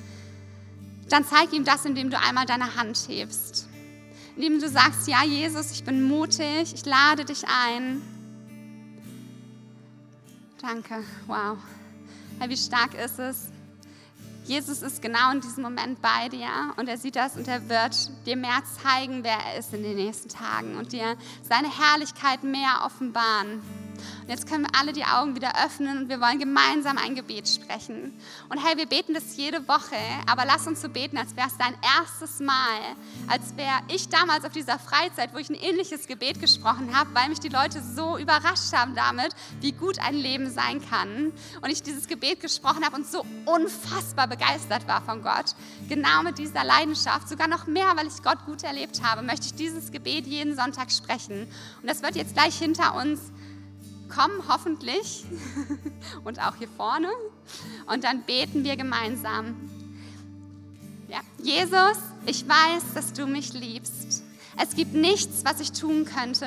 dann 1.08 1.24
zeig 1.24 1.52
ihm 1.52 1.64
das, 1.64 1.84
indem 1.84 2.10
du 2.10 2.18
einmal 2.18 2.46
deine 2.46 2.76
Hand 2.76 2.98
hebst. 3.08 3.68
Indem 4.36 4.60
du 4.60 4.68
sagst, 4.68 5.08
ja, 5.08 5.24
Jesus, 5.24 5.72
ich 5.72 5.84
bin 5.84 6.02
mutig, 6.02 6.72
ich 6.74 6.84
lade 6.84 7.24
dich 7.24 7.44
ein. 7.46 8.00
Danke, 10.60 11.04
wow. 11.26 11.56
Hey, 12.38 12.48
wie 12.48 12.56
stark 12.56 12.94
ist 12.94 13.18
es, 13.18 13.48
Jesus 14.48 14.80
ist 14.80 15.02
genau 15.02 15.30
in 15.30 15.42
diesem 15.42 15.62
Moment 15.62 16.00
bei 16.00 16.30
dir 16.30 16.48
und 16.76 16.88
er 16.88 16.96
sieht 16.96 17.16
das 17.16 17.36
und 17.36 17.46
er 17.46 17.68
wird 17.68 17.94
dir 18.24 18.34
mehr 18.34 18.62
zeigen, 18.82 19.22
wer 19.22 19.36
er 19.36 19.58
ist 19.58 19.74
in 19.74 19.82
den 19.82 19.96
nächsten 19.96 20.30
Tagen 20.30 20.76
und 20.76 20.92
dir 20.92 21.18
seine 21.42 21.68
Herrlichkeit 21.68 22.42
mehr 22.44 22.80
offenbaren. 22.86 23.60
Und 24.22 24.28
jetzt 24.28 24.46
können 24.46 24.64
wir 24.64 24.78
alle 24.78 24.92
die 24.92 25.04
Augen 25.04 25.34
wieder 25.34 25.52
öffnen 25.64 25.98
und 25.98 26.08
wir 26.08 26.20
wollen 26.20 26.38
gemeinsam 26.38 26.98
ein 26.98 27.14
Gebet 27.14 27.48
sprechen. 27.48 28.18
Und 28.48 28.64
hey, 28.64 28.76
wir 28.76 28.86
beten 28.86 29.14
das 29.14 29.36
jede 29.36 29.66
Woche, 29.68 29.96
aber 30.26 30.44
lass 30.44 30.66
uns 30.66 30.82
so 30.82 30.88
beten, 30.88 31.18
als 31.18 31.36
wäre 31.36 31.48
es 31.48 31.56
dein 31.56 31.74
erstes 31.98 32.40
Mal, 32.40 32.56
als 33.28 33.56
wäre 33.56 33.80
ich 33.88 34.08
damals 34.08 34.44
auf 34.44 34.52
dieser 34.52 34.78
Freizeit, 34.78 35.34
wo 35.34 35.38
ich 35.38 35.50
ein 35.50 35.54
ähnliches 35.54 36.06
Gebet 36.06 36.40
gesprochen 36.40 36.96
habe, 36.96 37.10
weil 37.14 37.28
mich 37.28 37.40
die 37.40 37.48
Leute 37.48 37.82
so 37.82 38.18
überrascht 38.18 38.72
haben 38.72 38.94
damit, 38.94 39.34
wie 39.60 39.72
gut 39.72 39.98
ein 39.98 40.14
Leben 40.14 40.50
sein 40.50 40.80
kann. 40.88 41.32
Und 41.60 41.70
ich 41.70 41.82
dieses 41.82 42.06
Gebet 42.06 42.40
gesprochen 42.40 42.84
habe 42.84 42.96
und 42.96 43.06
so 43.06 43.24
unfassbar 43.46 44.26
begeistert 44.26 44.86
war 44.86 45.02
von 45.02 45.22
Gott. 45.22 45.54
Genau 45.88 46.22
mit 46.22 46.38
dieser 46.38 46.64
Leidenschaft, 46.64 47.28
sogar 47.28 47.48
noch 47.48 47.66
mehr, 47.66 47.92
weil 47.96 48.06
ich 48.06 48.22
Gott 48.22 48.44
gut 48.46 48.62
erlebt 48.62 49.02
habe, 49.02 49.22
möchte 49.22 49.46
ich 49.46 49.54
dieses 49.54 49.90
Gebet 49.90 50.26
jeden 50.26 50.56
Sonntag 50.56 50.90
sprechen. 50.90 51.48
Und 51.82 51.88
das 51.88 52.02
wird 52.02 52.16
jetzt 52.16 52.34
gleich 52.34 52.58
hinter 52.58 52.94
uns 52.94 53.20
kommen, 54.08 54.42
hoffentlich. 54.48 55.24
Und 56.24 56.40
auch 56.40 56.56
hier 56.56 56.68
vorne. 56.76 57.08
Und 57.86 58.04
dann 58.04 58.22
beten 58.22 58.64
wir 58.64 58.76
gemeinsam. 58.76 59.56
Ja. 61.08 61.20
Jesus, 61.42 61.98
ich 62.26 62.46
weiß, 62.46 62.94
dass 62.94 63.12
du 63.12 63.26
mich 63.26 63.52
liebst. 63.52 64.22
Es 64.60 64.74
gibt 64.74 64.94
nichts, 64.94 65.44
was 65.44 65.60
ich 65.60 65.72
tun 65.72 66.04
könnte, 66.04 66.46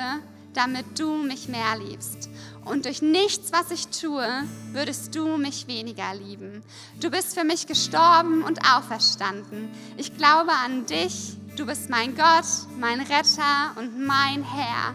damit 0.54 0.98
du 0.98 1.16
mich 1.16 1.48
mehr 1.48 1.78
liebst. 1.78 2.28
Und 2.64 2.84
durch 2.84 3.02
nichts, 3.02 3.52
was 3.52 3.70
ich 3.70 3.88
tue, 3.88 4.26
würdest 4.72 5.14
du 5.16 5.36
mich 5.36 5.66
weniger 5.66 6.14
lieben. 6.14 6.62
Du 7.00 7.10
bist 7.10 7.34
für 7.34 7.44
mich 7.44 7.66
gestorben 7.66 8.44
und 8.44 8.60
auferstanden. 8.72 9.68
Ich 9.96 10.16
glaube 10.16 10.52
an 10.64 10.86
dich. 10.86 11.36
Du 11.56 11.66
bist 11.66 11.90
mein 11.90 12.16
Gott, 12.16 12.46
mein 12.78 13.00
Retter 13.00 13.76
und 13.76 14.06
mein 14.06 14.42
Herr. 14.42 14.94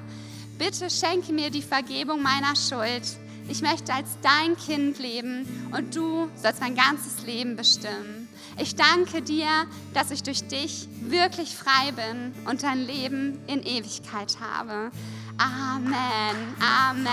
Bitte 0.58 0.90
schenke 0.90 1.34
mir 1.34 1.52
die 1.52 1.62
Vergebung 1.62 2.22
meiner 2.22 2.56
Schuld. 2.56 3.04
Ich 3.50 3.62
möchte 3.62 3.94
als 3.94 4.18
dein 4.22 4.58
Kind 4.58 5.00
leben 5.00 5.70
und 5.72 5.96
du 5.96 6.30
sollst 6.36 6.60
mein 6.60 6.76
ganzes 6.76 7.26
Leben 7.26 7.56
bestimmen. 7.56 8.28
Ich 8.58 8.76
danke 8.76 9.22
dir, 9.22 9.48
dass 9.94 10.10
ich 10.10 10.24
durch 10.24 10.48
dich 10.48 10.88
wirklich 11.02 11.56
frei 11.56 11.92
bin 11.92 12.34
und 12.46 12.64
dein 12.64 12.86
Leben 12.86 13.40
in 13.48 13.62
Ewigkeit 13.62 14.38
habe. 14.42 14.92
Amen. 15.38 16.56
Amen. 16.60 17.08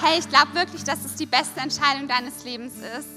Hey, 0.00 0.18
ich 0.18 0.28
glaube 0.28 0.54
wirklich, 0.54 0.82
dass 0.82 1.04
es 1.04 1.14
die 1.16 1.26
beste 1.26 1.60
Entscheidung 1.60 2.08
deines 2.08 2.44
Lebens 2.44 2.74
ist, 2.98 3.08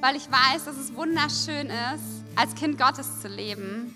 weil 0.00 0.16
ich 0.16 0.28
weiß, 0.30 0.64
dass 0.64 0.76
es 0.76 0.94
wunderschön 0.94 1.68
ist, 1.68 2.24
als 2.34 2.54
Kind 2.54 2.78
Gottes 2.78 3.20
zu 3.20 3.28
leben. 3.28 3.94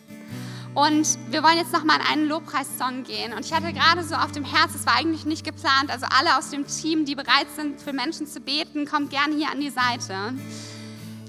Und 0.74 1.18
wir 1.30 1.42
wollen 1.42 1.58
jetzt 1.58 1.72
nochmal 1.72 1.98
in 2.00 2.06
einen 2.06 2.28
Lobpreissong 2.28 3.04
gehen. 3.04 3.34
Und 3.34 3.44
ich 3.44 3.52
hatte 3.52 3.72
gerade 3.72 4.02
so 4.04 4.14
auf 4.14 4.32
dem 4.32 4.44
Herz, 4.44 4.74
es 4.74 4.86
war 4.86 4.96
eigentlich 4.96 5.26
nicht 5.26 5.44
geplant, 5.44 5.90
also 5.90 6.06
alle 6.06 6.38
aus 6.38 6.48
dem 6.48 6.66
Team, 6.66 7.04
die 7.04 7.14
bereit 7.14 7.46
sind, 7.54 7.80
für 7.80 7.92
Menschen 7.92 8.26
zu 8.26 8.40
beten, 8.40 8.86
kommt 8.86 9.10
gerne 9.10 9.34
hier 9.34 9.50
an 9.50 9.60
die 9.60 9.70
Seite, 9.70 10.32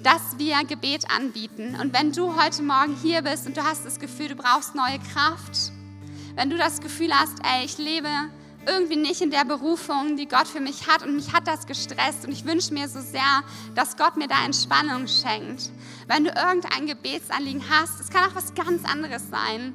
dass 0.02 0.38
wir 0.38 0.64
Gebet 0.66 1.06
anbieten. 1.12 1.78
Und 1.82 1.94
wenn 1.94 2.14
du 2.14 2.42
heute 2.42 2.64
Morgen 2.64 2.96
hier 3.02 3.22
bist 3.22 3.46
und 3.46 3.58
du 3.58 3.64
hast 3.64 3.86
das 3.86 4.00
Gefühl, 4.00 4.30
du 4.30 4.36
brauchst 4.36 4.76
neue 4.76 5.00
Kraft, 5.14 5.74
wenn 6.36 6.50
du 6.50 6.58
das 6.58 6.80
Gefühl 6.80 7.14
hast, 7.14 7.38
ey, 7.44 7.66
ich 7.66 7.78
lebe 7.78 8.08
irgendwie 8.66 8.96
nicht 8.96 9.22
in 9.22 9.32
der 9.32 9.46
Berufung, 9.46 10.18
die 10.18 10.28
Gott 10.28 10.48
für 10.48 10.60
mich 10.60 10.88
hat. 10.88 11.04
Und 11.04 11.16
mich 11.16 11.34
hat 11.34 11.48
das 11.48 11.66
gestresst. 11.66 12.26
Und 12.26 12.32
ich 12.32 12.46
wünsche 12.46 12.74
mir 12.74 12.88
so 12.88 13.02
sehr, 13.02 13.44
dass 13.76 13.98
Gott 13.98 14.18
mir 14.18 14.28
da 14.28 14.46
Entspannung 14.46 15.08
schenkt. 15.08 15.72
Wenn 16.08 16.24
du 16.24 16.32
irgendein 16.32 16.88
Gebetsanliegen 16.88 17.64
hast, 17.70 18.00
es 18.00 18.10
kann 18.10 18.30
auch 18.30 18.36
was 18.36 18.54
ganz 18.54 18.84
anderes 18.86 19.30
sein. 19.30 19.74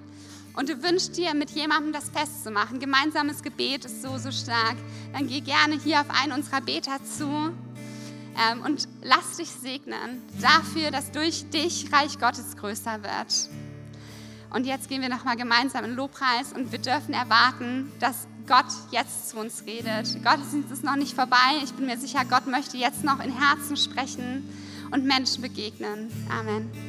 Und 0.55 0.69
du 0.69 0.83
wünschst 0.83 1.17
dir 1.17 1.35
mit 1.35 1.51
jemandem 1.51 1.93
das 1.93 2.11
festzumachen, 2.11 2.81
gemeinsames 2.81 3.45
Gebet 3.45 3.85
ist 3.85 4.03
so, 4.03 4.19
so 4.19 4.33
stark, 4.33 4.75
dann 5.13 5.29
geh 5.29 5.41
gerne 5.41 5.79
hier 5.79 6.01
auf 6.01 6.11
einen 6.11 6.33
unserer 6.33 6.61
Beter 6.61 6.99
zu. 7.05 7.53
Ähm, 8.37 8.63
und 8.65 8.89
lass 9.03 9.37
dich 9.37 9.51
segnen 9.51 10.23
dafür, 10.41 10.91
dass 10.91 11.13
durch 11.13 11.49
dich 11.51 11.93
Reich 11.93 12.19
Gottes 12.19 12.57
größer 12.57 13.03
wird. 13.03 13.51
Und 14.51 14.67
jetzt 14.67 14.89
gehen 14.89 15.03
wir 15.03 15.09
nochmal 15.09 15.37
gemeinsam 15.37 15.85
in 15.85 15.95
Lobpreis 15.95 16.53
und 16.53 16.73
wir 16.73 16.79
dürfen 16.79 17.15
erwarten, 17.15 17.93
dass 18.01 18.27
Gott 18.49 18.65
jetzt 18.91 19.29
zu 19.29 19.39
uns 19.39 19.63
redet. 19.67 20.25
Gottesdienst 20.25 20.73
ist 20.73 20.83
noch 20.83 20.97
nicht 20.97 21.15
vorbei. 21.15 21.37
Ich 21.63 21.73
bin 21.75 21.87
mir 21.87 21.99
sicher, 21.99 22.25
Gott 22.25 22.47
möchte 22.47 22.79
jetzt 22.79 23.05
noch 23.05 23.23
in 23.23 23.31
Herzen 23.31 23.77
sprechen 23.77 24.49
und 24.91 25.05
Menschen 25.05 25.43
begegnen. 25.43 26.11
Amen. 26.31 26.88